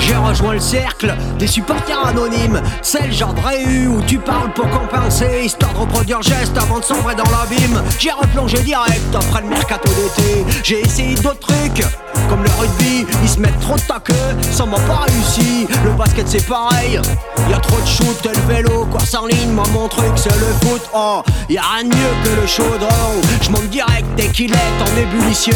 j'ai 0.00 0.16
rejoint 0.16 0.54
le 0.54 0.60
cercle 0.60 1.14
des 1.38 1.46
supporters 1.46 2.06
anonymes. 2.06 2.60
C'est 2.82 3.06
le 3.06 3.12
genre 3.12 3.34
de 3.34 3.88
où 3.88 4.02
tu 4.02 4.18
parles 4.18 4.52
pour 4.52 4.68
compenser, 4.70 5.42
histoire 5.44 5.72
de 5.72 5.78
reproduire 5.78 6.22
geste 6.22 6.56
avant 6.56 6.78
de 6.78 6.84
sombrer 6.84 7.14
dans 7.14 7.24
l'abîme. 7.24 7.82
J'ai 7.98 8.10
replongé 8.10 8.58
direct 8.62 9.14
après 9.14 9.42
le 9.42 9.48
mercato 9.48 9.88
d'été. 9.88 10.44
J'ai 10.62 10.80
essayé 10.80 11.14
d'autres 11.16 11.40
trucs, 11.40 11.84
comme 12.28 12.42
le 12.42 12.50
rugby. 12.58 13.06
Ils 13.22 13.28
se 13.28 13.38
mettent 13.38 13.60
trop 13.60 13.76
de 13.76 13.80
ta 13.80 14.00
queue, 14.00 14.14
ça 14.52 14.66
m'a 14.66 14.78
pas 14.78 15.06
réussi. 15.06 15.66
Le 15.84 15.92
basket 15.92 16.28
c'est 16.28 16.46
pareil, 16.46 17.00
y 17.48 17.52
a 17.52 17.58
trop 17.58 17.80
de 17.80 17.86
shoot, 17.86 18.24
le 18.24 18.54
vélo, 18.54 18.86
course 18.90 19.14
en 19.14 19.26
ligne. 19.26 19.50
Moi 19.52 19.64
mon 19.72 19.88
truc 19.88 20.12
c'est 20.16 20.34
le 20.34 20.68
foot. 20.68 20.82
Oh, 20.94 21.22
y 21.48 21.58
a 21.58 21.62
rien 21.62 21.84
de 21.84 21.88
mieux 21.88 22.14
que 22.24 22.40
le 22.40 22.46
chaudron. 22.46 23.20
Je 23.40 23.50
direct 23.68 24.06
dès 24.16 24.26
qu'il 24.26 24.52
est 24.52 24.56
en 24.56 24.96
ébullition. 24.96 25.52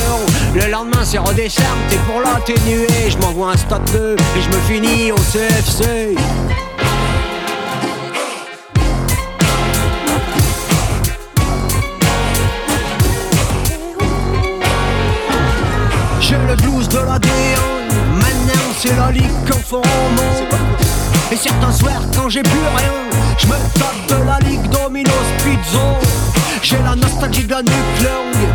Le 0.55 0.71
lendemain 0.71 1.05
c'est 1.05 1.19
redescendre, 1.19 1.69
t'es 1.89 1.97
pour 2.07 2.21
l'atténuer. 2.21 2.87
Je 3.09 3.19
m'envoie 3.19 3.53
un 3.53 3.57
stade 3.57 3.85
2 3.93 4.17
et 4.17 4.41
je 4.41 4.49
me 4.49 4.61
finis 4.63 5.13
au 5.13 5.17
CFC. 5.17 6.15
C'est 18.85 18.97
la 18.97 19.11
ligue 19.11 19.25
fait 19.47 19.75
au 19.75 19.79
monde. 19.79 20.61
Et 21.33 21.37
certains 21.37 21.73
soirs 21.73 22.03
quand 22.15 22.29
j'ai 22.29 22.43
plus 22.43 22.67
rien 22.77 22.93
Je 23.39 23.47
me 23.47 23.55
tape 23.79 24.07
de 24.09 24.25
la 24.27 24.39
ligue 24.41 24.69
Domino's 24.69 25.31
Pizza. 25.39 25.79
J'ai 26.63 26.79
la 26.85 26.95
nostalgie 26.95 27.45
de 27.45 27.51
la 27.51 27.63
nuque 27.63 28.01
longue 28.03 28.49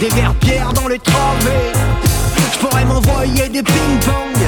Des 0.00 0.08
verres 0.08 0.34
pierre 0.34 0.72
dans 0.74 0.88
les 0.88 0.98
travées. 0.98 1.72
Je 2.52 2.58
pourrais 2.58 2.84
m'envoyer 2.84 3.48
des 3.48 3.62
ping-pong 3.62 4.38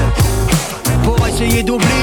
Pour 1.03 1.27
essayer 1.27 1.63
d'oublier 1.63 1.96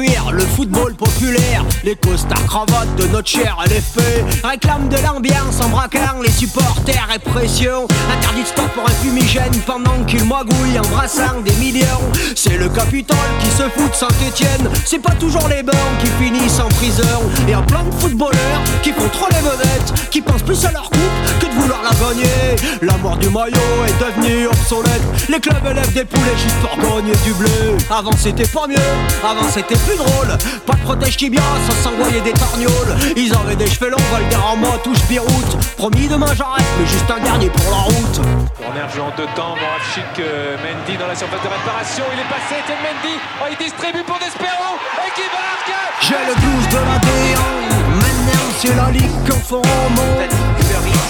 le 0.00 0.40
foot 0.40 0.70
football 0.70 0.94
populaire. 0.94 1.64
Les 1.84 1.96
costards 1.96 2.44
cravates 2.46 2.94
de 2.96 3.06
notre 3.08 3.28
cher 3.28 3.56
LFP 3.66 4.00
réclament 4.44 4.88
de 4.88 4.96
l'ambiance 5.04 5.60
en 5.60 5.68
braquant 5.68 6.20
les 6.22 6.30
supporters 6.30 7.08
et 7.14 7.18
pression. 7.18 7.86
Interdit 8.16 8.42
de 8.42 8.46
stop 8.46 8.68
pour 8.74 8.84
un 8.84 8.92
fumigène 9.02 9.52
pendant 9.66 10.04
qu'ils 10.06 10.24
magouillent 10.24 10.78
en 10.78 10.88
brassant 10.88 11.40
des 11.44 11.52
millions. 11.54 11.86
C'est 12.34 12.56
le 12.56 12.68
Capitole 12.68 13.16
qui 13.40 13.50
se 13.50 13.64
fout 13.70 13.90
de 13.90 13.94
Saint-Etienne. 13.94 14.70
C'est 14.84 14.98
pas 14.98 15.14
toujours 15.14 15.48
les 15.48 15.62
bancs 15.62 15.76
qui 16.00 16.06
finissent 16.22 16.60
en 16.60 16.68
prison. 16.68 17.02
Et 17.48 17.54
en 17.54 17.62
plein 17.62 17.84
de 17.84 17.94
footballeurs 17.94 18.62
qui 18.82 18.92
trop 18.92 19.28
les 19.30 19.36
vedettes, 19.36 20.10
qui 20.10 20.20
pensent 20.20 20.42
plus 20.42 20.64
à 20.64 20.72
leur 20.72 20.88
coupe 20.90 21.00
que 21.40 21.46
de 21.46 21.52
vouloir 21.52 21.80
la 21.82 21.90
gagner. 21.90 22.56
La 22.82 22.96
mort 22.98 23.16
du 23.16 23.28
maillot 23.28 23.56
est 23.86 24.04
devenue 24.04 24.46
obsolète. 24.46 25.02
Les 25.28 25.40
clubs 25.40 25.66
élèvent 25.70 25.92
des 25.92 26.04
poulets 26.04 26.36
juste 26.36 26.56
pour 26.60 26.76
gagner 26.76 27.14
du 27.24 27.32
blé. 27.34 27.50
Avant 27.90 28.12
c'était 28.16 28.46
pas 28.46 28.66
mieux, 28.66 28.76
avant 29.24 29.48
c'était 29.50 29.76
plus 29.76 29.89
drôle. 29.96 30.36
Pas 30.66 30.74
de 30.74 30.82
protège 30.82 31.16
tibia 31.16 31.42
sans 31.66 31.90
s'envoyer 31.90 32.20
des 32.20 32.32
torgnoles. 32.32 32.94
Ils 33.16 33.32
avaient 33.34 33.56
des 33.56 33.66
cheveux 33.66 33.90
longs, 33.90 34.08
Valderrama, 34.12 34.78
touche 34.84 35.02
Biroute. 35.08 35.56
Promis 35.76 36.08
demain 36.08 36.34
j'arrête, 36.36 36.64
mais 36.78 36.86
juste 36.86 37.10
un 37.10 37.22
dernier 37.22 37.50
pour 37.50 37.70
la 37.70 37.82
route. 37.84 38.20
Corner 38.58 38.88
joué 38.92 39.02
en 39.02 39.12
deux 39.16 39.28
temps, 39.34 39.56
Moravchik, 39.56 40.18
euh, 40.20 40.56
Mendy 40.62 40.96
dans 40.98 41.08
la 41.08 41.14
surface 41.14 41.42
de 41.42 41.48
réparation, 41.48 42.04
il 42.12 42.20
est 42.20 42.30
passé, 42.30 42.56
c'est 42.66 42.78
Mendy, 42.84 43.16
oh, 43.40 43.46
il 43.50 43.56
distribue 43.56 44.04
pour 44.04 44.18
Despero, 44.18 44.78
et 45.00 45.10
qui 45.16 45.26
marque 45.32 45.72
J'ai 46.02 46.22
le 46.28 46.34
blues 46.38 46.68
de 46.68 46.80
la 46.84 46.96
D1 47.00 47.70
Maintenant 47.96 48.40
c'est 48.60 48.74
la 48.74 48.90
ligue 48.90 49.28
qu'on 49.28 49.40
font 49.40 49.62
remonte 49.62 50.32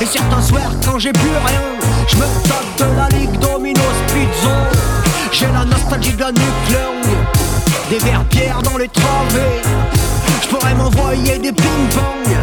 Et 0.01 0.07
certains 0.07 0.43
soirs 0.43 0.73
quand 0.85 0.99
j'ai 0.99 1.12
plus 1.12 1.31
rien 1.31 1.62
Je 2.07 2.16
me 2.16 2.23
tape 2.49 2.79
de 2.79 2.97
la 2.97 3.09
ligue 3.19 3.38
Domino's 3.40 4.01
Pizza 4.07 4.57
J'ai 5.33 5.47
la 5.47 5.64
nostalgie 5.64 6.12
de 6.12 6.21
la 6.21 6.31
nucléon 6.31 7.49
Des 7.90 7.98
verres 7.98 8.24
pierres 8.26 8.62
dans 8.62 8.79
les 8.79 8.88
travées 8.88 9.61
Je 10.42 10.48
pourrais 10.48 10.74
m'envoyer 10.74 11.38
des 11.38 11.53
ping-pong 11.53 12.37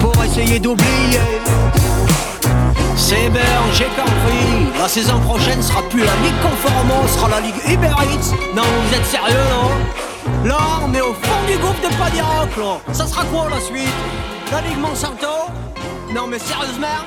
Pour 0.00 0.24
essayer 0.24 0.58
d'oublier 0.58 1.20
c'est 2.96 3.30
bien, 3.30 3.42
j'ai 3.72 3.86
compris. 3.86 4.78
La 4.78 4.86
saison 4.86 5.18
prochaine 5.20 5.60
sera 5.60 5.82
plus 5.88 6.00
la 6.04 6.14
Ligue 6.22 6.40
Conformo, 6.42 7.08
sera 7.08 7.28
la 7.28 7.40
Ligue 7.40 7.56
Uber 7.66 7.88
Eats. 7.88 8.30
Non, 8.54 8.62
vous 8.62 8.94
êtes 8.94 9.06
sérieux, 9.06 9.46
non? 9.50 10.48
Là, 10.48 10.58
on 10.84 10.94
est 10.94 11.00
au 11.00 11.14
fond 11.14 11.46
du 11.48 11.56
groupe 11.56 11.80
de 11.82 11.88
Padirac, 11.96 12.56
là. 12.56 12.78
Ça 12.92 13.06
sera 13.06 13.24
quoi 13.24 13.48
la 13.50 13.58
suite? 13.58 13.88
La 14.52 14.60
Ligue 14.60 14.78
Monsanto? 14.78 15.26
Non, 16.14 16.28
mais 16.28 16.38
sérieusement, 16.38 17.02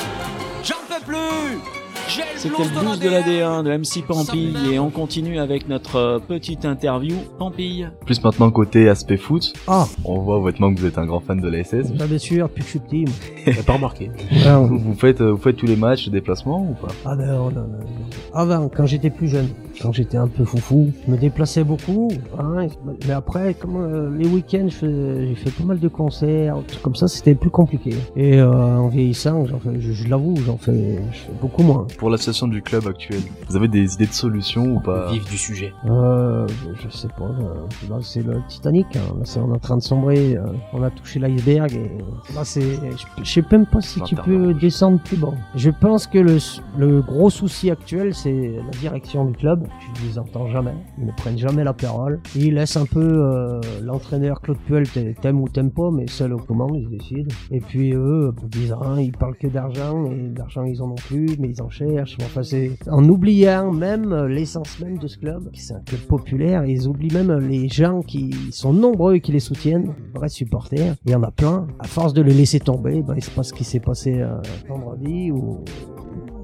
j'en 0.61 0.81
peux 0.89 1.01
plus. 1.05 1.82
C'était 2.07 2.63
le 2.63 2.79
blues 2.81 2.99
de 2.99 3.09
la 3.09 3.21
D1 3.21 3.63
de 3.63 3.77
MC 3.77 4.05
Pampille 4.05 4.53
et 4.71 4.77
on 4.79 4.89
continue 4.89 5.39
avec 5.39 5.67
notre 5.69 5.95
euh, 5.95 6.19
petite 6.19 6.65
interview. 6.65 7.15
Pampille. 7.39 7.89
Plus 8.05 8.21
maintenant 8.23 8.51
côté 8.51 8.89
aspect 8.89 9.17
foot, 9.17 9.53
Ah, 9.67 9.85
on 10.03 10.19
voit 10.19 10.39
vêtements 10.43 10.73
que 10.73 10.79
vous 10.79 10.85
êtes 10.85 10.97
un 10.97 11.05
grand 11.05 11.21
fan 11.21 11.39
de 11.39 11.47
la 11.47 11.63
SS. 11.63 11.87
ça 11.97 12.05
bien 12.07 12.17
sûr, 12.17 12.47
depuis 12.47 12.59
que 12.61 12.65
je 12.65 12.69
suis 12.71 12.79
petit. 12.79 13.05
J'ai 13.47 13.63
pas 13.63 13.73
remarqué. 13.73 14.11
Ah, 14.45 14.59
Vous, 14.63 14.77
vous 14.77 14.93
faites, 14.93 15.21
euh, 15.21 15.31
vous 15.31 15.37
faites 15.37 15.55
tous 15.55 15.65
les 15.65 15.75
matchs 15.77 16.05
de 16.07 16.11
déplacement 16.11 16.59
ou 16.61 16.73
pas? 16.73 16.93
Ah 17.05 17.15
ben 17.15 17.25
non, 17.27 17.45
non, 17.45 17.51
non, 17.51 17.61
non. 17.61 17.79
Avant, 18.33 18.69
quand 18.69 18.85
j'étais 18.85 19.09
plus 19.09 19.27
jeune, 19.29 19.47
quand 19.81 19.91
j'étais 19.93 20.17
un 20.17 20.27
peu 20.27 20.43
foufou, 20.43 20.91
je 21.07 21.11
me 21.11 21.17
déplaçais 21.17 21.63
beaucoup. 21.63 22.09
Hein, 22.37 22.67
mais 23.07 23.13
après, 23.13 23.53
comme 23.53 23.77
euh, 23.77 24.09
les 24.17 24.27
week-ends, 24.27 24.67
j'ai 24.69 25.35
fait 25.35 25.51
pas 25.51 25.63
mal 25.63 25.79
de 25.79 25.87
concerts, 25.87 26.57
trucs 26.67 26.81
comme 26.81 26.95
ça, 26.95 27.07
c'était 27.07 27.35
plus 27.35 27.49
compliqué. 27.49 27.91
Et 28.15 28.39
euh, 28.39 28.51
en 28.51 28.87
vieillissant, 28.89 29.45
fais, 29.45 29.79
je, 29.79 29.91
je 29.93 30.07
l'avoue, 30.09 30.35
j'en 30.45 30.57
fais, 30.57 30.99
je 31.11 31.17
fais 31.17 31.31
beaucoup 31.41 31.63
moins. 31.63 31.87
Pour 31.97 32.09
la 32.09 32.17
situation 32.17 32.47
du 32.47 32.61
club 32.61 32.85
actuel, 32.87 33.21
vous 33.47 33.55
avez 33.55 33.67
des 33.67 33.93
idées 33.95 34.07
de 34.07 34.11
solutions 34.13 34.75
ou 34.75 34.79
pas 34.79 35.11
Vif 35.11 35.29
du 35.29 35.37
sujet. 35.37 35.73
Euh, 35.89 36.45
je 36.75 36.89
sais 36.89 37.07
pas. 37.07 37.23
euh, 37.25 37.89
Là, 37.89 37.97
c'est 38.01 38.23
le 38.23 38.41
Titanic. 38.47 38.87
hein. 38.95 38.99
Là, 39.17 39.21
c'est 39.23 39.39
on 39.39 39.49
est 39.51 39.55
en 39.55 39.59
train 39.59 39.77
de 39.77 39.81
sombrer. 39.81 40.35
euh, 40.35 40.43
on 40.73 40.83
a 40.83 40.89
touché 40.89 41.19
l'iceberg 41.19 41.71
et 41.73 41.91
là, 42.35 42.43
c'est. 42.43 42.61
Je, 42.61 43.23
je 43.23 43.29
sais 43.29 43.43
même 43.51 43.65
pas 43.65 43.79
si 43.81 43.99
tu 44.01 44.15
peux 44.25 44.53
descendre 44.53 44.99
plus 45.01 45.17
bas. 45.17 45.33
Je 45.55 45.69
pense 45.69 46.07
que 46.07 46.17
le, 46.19 46.37
le 46.77 47.01
gros 47.01 47.29
souci 47.29 47.69
actuel, 47.71 48.13
c'est 48.13 48.31
la 48.57 48.71
direction 48.79 49.25
du 49.25 49.33
club. 49.33 49.65
Je 50.01 50.07
les 50.07 50.19
entends 50.19 50.47
jamais. 50.47 50.73
Ils 50.97 51.05
ne 51.05 51.11
prennent 51.11 51.37
jamais 51.37 51.63
la 51.63 51.73
parole. 51.73 52.19
Ils 52.35 52.55
laissent 52.55 52.77
un 52.77 52.85
peu 52.85 52.99
euh, 53.01 53.61
l'entraîneur 53.81 54.41
Claude 54.41 54.57
Puel 54.65 54.89
t'a- 54.89 55.13
t'aimes 55.21 55.39
ou 55.41 55.47
t'aimes 55.47 55.71
pas, 55.71 55.89
mais 55.91 56.07
seul 56.07 56.33
aux 56.33 56.37
commandes, 56.39 56.75
ils 56.75 56.89
décident. 56.89 57.33
Et 57.51 57.59
puis 57.61 57.93
eux, 57.93 58.31
ils 58.43 58.49
disent 58.49 58.73
rien. 58.73 58.99
Ils 58.99 59.11
parlent 59.11 59.35
que 59.37 59.47
d'argent 59.47 60.05
et 60.05 60.27
d'argent 60.29 60.63
ils 60.63 60.81
en 60.81 60.91
ont 60.91 60.95
plus, 60.95 61.37
mais 61.39 61.49
ils 61.49 61.61
en 61.61 61.69
en 62.89 63.09
oubliant 63.09 63.71
même 63.71 64.11
euh, 64.11 64.27
l'essence 64.27 64.79
même 64.79 64.97
de 64.97 65.07
ce 65.07 65.17
club, 65.17 65.51
qui 65.51 65.61
c'est 65.61 65.73
un 65.73 65.81
club 65.81 66.01
populaire, 66.01 66.65
ils 66.65 66.87
oublient 66.87 67.13
même 67.13 67.37
les 67.47 67.69
gens 67.69 68.01
qui 68.01 68.31
sont 68.51 68.73
nombreux 68.73 69.15
et 69.15 69.21
qui 69.21 69.31
les 69.31 69.39
soutiennent, 69.39 69.93
vrais 70.13 70.29
supporters. 70.29 70.95
Il 71.05 71.11
y 71.11 71.15
en 71.15 71.23
a 71.23 71.31
plein. 71.31 71.67
À 71.79 71.87
force 71.87 72.13
de 72.13 72.21
les 72.21 72.33
laisser 72.33 72.59
tomber, 72.59 73.01
ben, 73.01 73.15
il 73.15 73.23
se 73.23 73.43
ce 73.43 73.53
qui 73.53 73.63
s'est 73.63 73.79
passé 73.79 74.21
euh, 74.21 74.41
vendredi 74.67 75.31
où 75.31 75.63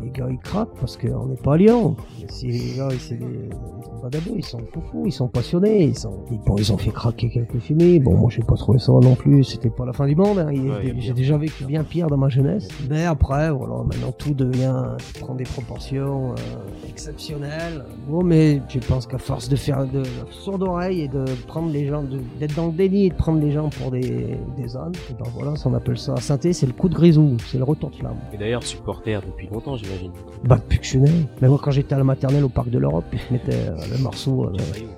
les 0.03 0.09
gars 0.12 0.27
ils 0.29 0.38
craquent 0.39 0.75
parce 0.79 0.97
qu'on 0.97 1.25
n'est 1.27 1.35
pas 1.35 1.53
à 1.53 1.57
Lyon. 1.57 1.95
Si 2.29 2.47
les 2.47 2.77
gars 2.77 2.89
ils, 2.91 2.99
c'est 2.99 3.15
des- 3.17 3.25
ils 3.25 3.83
sont 3.85 4.01
pas 4.01 4.09
d'abord, 4.09 4.33
ils 4.38 4.45
sont 4.45 4.59
fous, 4.91 5.03
ils 5.05 5.12
sont 5.12 5.27
passionnés, 5.27 5.83
ils 5.85 5.97
sont 5.97 6.23
bon, 6.45 6.55
ils 6.57 6.71
ont 6.71 6.77
fait 6.77 6.91
craquer 6.91 7.29
quelques 7.29 7.59
fumées. 7.59 7.99
Bon 7.99 8.15
moi 8.15 8.29
j'ai 8.29 8.43
pas 8.43 8.55
trouvé 8.55 8.79
ça 8.79 8.91
non 8.93 9.15
plus, 9.15 9.43
c'était 9.43 9.69
pas 9.69 9.85
la 9.85 9.93
fin 9.93 10.07
du 10.07 10.15
monde. 10.15 10.39
hein. 10.39 10.47
Ouais, 10.53 10.93
j'ai 10.99 11.13
déjà 11.13 11.38
vécu 11.38 11.65
bien 11.65 11.83
pire 11.83 12.07
dans 12.07 12.17
ma 12.17 12.29
jeunesse. 12.29 12.67
Mais 12.89 13.05
après 13.05 13.51
voilà 13.51 13.83
maintenant 13.83 14.12
tout 14.17 14.33
devient 14.33 14.83
prend 15.19 15.35
des 15.35 15.43
proportions 15.43 16.31
euh, 16.31 16.89
exceptionnelles. 16.99 17.85
Bon 18.07 18.23
mais 18.23 18.62
je 18.69 18.79
pense 18.79 19.07
qu'à 19.07 19.17
force 19.17 19.49
de 19.49 19.55
faire 19.55 19.85
de 19.88 19.99
la 19.99 20.31
sourde 20.31 20.63
oreille 20.63 21.01
et 21.01 21.07
de 21.07 21.25
prendre 21.47 21.71
les 21.71 21.88
gens, 21.88 22.03
de- 22.03 22.19
d'être 22.39 22.55
dans 22.55 22.67
le 22.67 22.73
déni 22.73 23.05
et 23.05 23.09
de 23.09 23.15
prendre 23.15 23.39
les 23.39 23.51
gens 23.51 23.69
pour 23.69 23.91
des 23.91 24.38
des 24.57 24.75
ânes, 24.77 24.91
et 25.09 25.13
ben 25.13 25.29
voilà, 25.33 25.55
ça 25.55 25.69
on 25.69 25.73
appelle 25.73 25.97
ça 25.97 26.13
à 26.13 26.17
synthé, 26.21 26.53
c'est 26.53 26.65
le 26.65 26.73
coup 26.73 26.89
de 26.89 26.95
grisou, 26.95 27.38
c'est 27.47 27.57
le 27.57 27.63
retour 27.63 27.89
de 27.91 27.95
flamme. 27.95 28.17
Et 28.33 28.38
d'ailleurs, 28.38 28.63
supporter 28.63 29.21
depuis 29.25 29.47
longtemps, 29.47 29.77
j'imagine. 29.89 30.12
Bah 30.45 30.56
depuis 30.56 30.78
que 30.80 30.86
je 30.86 30.89
suis 30.91 30.99
né. 30.99 31.12
Mais 31.41 31.49
moi 31.49 31.60
quand 31.62 31.71
j'étais 31.71 31.95
à 31.95 31.97
la 31.97 32.04
maternelle 32.06 32.45
au 32.45 32.49
parc 32.49 32.69
de 32.69 32.78
l'Europe, 32.78 33.04
je 33.12 33.34
mettais 33.34 33.52
euh, 33.67 33.75
le 33.91 34.02
morceau, 34.02 34.45
euh, 34.45 34.52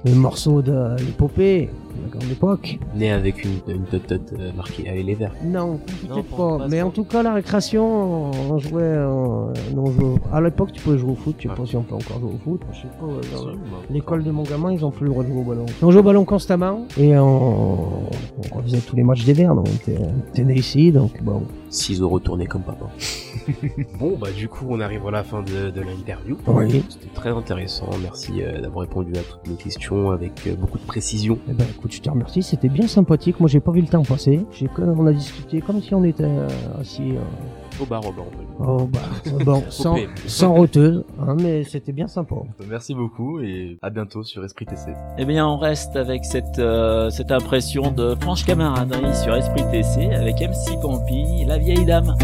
le 0.06 0.14
morceau 0.14 0.62
de 0.62 0.96
l'épopée, 1.00 1.68
de 1.98 2.04
la 2.04 2.10
grande 2.20 2.32
époque. 2.32 2.78
Né 2.96 3.12
avec 3.12 3.44
une, 3.44 3.58
une 3.68 3.84
tot 3.86 3.98
tot 4.00 4.16
euh, 4.40 4.52
marquée 4.56 4.88
avec 4.88 5.04
les 5.04 5.16
verts. 5.16 5.34
Non, 5.44 5.80
Non, 6.08 6.16
peut-être 6.16 6.36
pas- 6.60 6.68
Mais 6.70 6.82
en 6.84 6.92
tout 6.92 7.06
cas 7.06 7.24
la 7.24 7.34
récréation, 7.34 8.30
on 8.52 8.60
jouait, 8.60 8.84
euh, 8.84 9.52
on 9.76 9.86
jouait- 9.88 10.20
À 10.32 10.42
l'époque 10.42 10.74
tu 10.74 10.82
pouvais 10.82 11.00
jouer 11.00 11.12
au 11.12 11.16
foot, 11.16 11.36
je 11.40 11.48
sais 11.50 11.56
pas 11.56 11.66
si 11.66 11.76
on 11.76 11.82
peut 11.82 11.96
encore 11.96 12.20
jouer 12.20 12.34
au 12.36 12.38
foot. 12.38 12.62
Je 12.74 12.82
sais 12.82 12.88
pas. 13.00 13.06
euh, 13.08 13.54
L'école 13.90 14.24
de 14.24 14.30
mon 14.30 14.44
gamin, 14.44 14.72
ils 14.74 14.86
ont 14.86 14.92
plus 14.92 15.06
le 15.06 15.10
droit 15.12 15.24
de 15.24 15.30
jouer 15.30 15.40
au 15.40 15.44
ballon. 15.44 15.66
On 15.82 15.90
jouait 15.90 16.02
au 16.02 16.04
ballon 16.04 16.24
constamment 16.24 16.86
et 17.00 17.18
on, 17.18 17.24
on 17.24 18.56
refaisait 18.58 18.78
tous 18.80 18.96
les 18.96 19.04
matchs 19.04 19.26
des 19.26 19.34
Verts. 19.34 19.56
Donc 19.56 19.66
on 19.68 19.74
était, 19.92 19.98
on 20.00 20.30
était 20.30 20.44
né 20.44 20.54
ici, 20.56 20.92
donc 20.92 21.22
bon. 21.24 21.42
6 21.72 22.02
euros 22.02 22.20
tournés 22.20 22.46
comme 22.48 22.62
papa. 22.64 22.86
bon, 24.00 24.18
bah 24.20 24.28
du 24.36 24.48
coup, 24.48 24.66
on 24.70 24.80
arrive 24.80 25.06
à 25.08 25.12
la 25.12 25.24
fin 25.24 25.42
de, 25.42 25.70
de 25.70 25.82
l'interview. 25.82 26.38
Oui. 26.48 26.84
C'était 26.90 27.14
très 27.14 27.30
intéressant. 27.30 27.90
Merci 28.02 28.42
euh, 28.42 28.62
d'avoir 28.62 28.82
répondu 28.82 29.12
à 29.16 29.22
toutes 29.22 29.48
nos 29.48 29.56
questions 29.56 30.12
avec 30.12 30.48
euh, 30.48 30.56
beaucoup 30.56 30.78
de 30.78 30.84
précision. 30.86 31.38
Eh 31.50 31.54
ben 31.54 31.66
écoute, 31.70 31.94
je 31.94 32.02
te 32.02 32.10
remercie, 32.10 32.44
c'était 32.44 32.70
bien 32.70 32.88
sympathique. 32.88 33.40
Moi 33.40 33.50
j'ai 33.50 33.60
pas 33.60 33.72
vu 33.72 33.82
le 33.82 33.88
temps 33.88 34.04
passer. 34.04 34.46
J'ai 34.52 34.68
on 34.78 35.06
a 35.08 35.14
discuté 35.14 35.62
comme 35.62 35.82
si 35.82 35.94
on 35.94 36.04
était 36.04 36.24
euh, 36.24 36.48
assis. 36.80 37.12
euh, 37.12 37.82
Au 37.82 37.86
bar, 37.86 38.02
au 38.06 38.12
bar, 38.12 38.26
dire. 38.26 38.48
Oh 38.60 38.88
bah 38.92 39.00
bon, 39.44 39.64
sans, 39.70 39.96
sans 40.28 40.54
roteuse, 40.54 41.04
hein, 41.20 41.36
mais 41.42 41.64
c'était 41.64 41.92
bien 41.92 42.08
sympa. 42.08 42.36
Merci 42.70 42.94
beaucoup 42.94 43.40
et 43.42 43.78
à 43.82 43.90
bientôt 43.90 44.24
sur 44.24 44.44
Esprit 44.46 44.66
TC. 44.66 44.92
Eh 45.18 45.26
bien, 45.26 45.48
on 45.48 45.58
reste 45.58 45.96
avec 45.96 46.26
cette, 46.26 46.60
euh, 46.60 47.10
cette 47.10 47.32
impression 47.32 47.92
de 47.92 48.16
franche 48.22 48.46
camaraderie 48.46 49.16
sur 49.16 49.34
Esprit 49.36 49.64
TC 49.72 50.14
avec 50.14 50.42
MC 50.42 50.80
Pampille, 50.82 51.46
la 51.48 51.58
vieille 51.58 51.86
dame. 51.86 52.16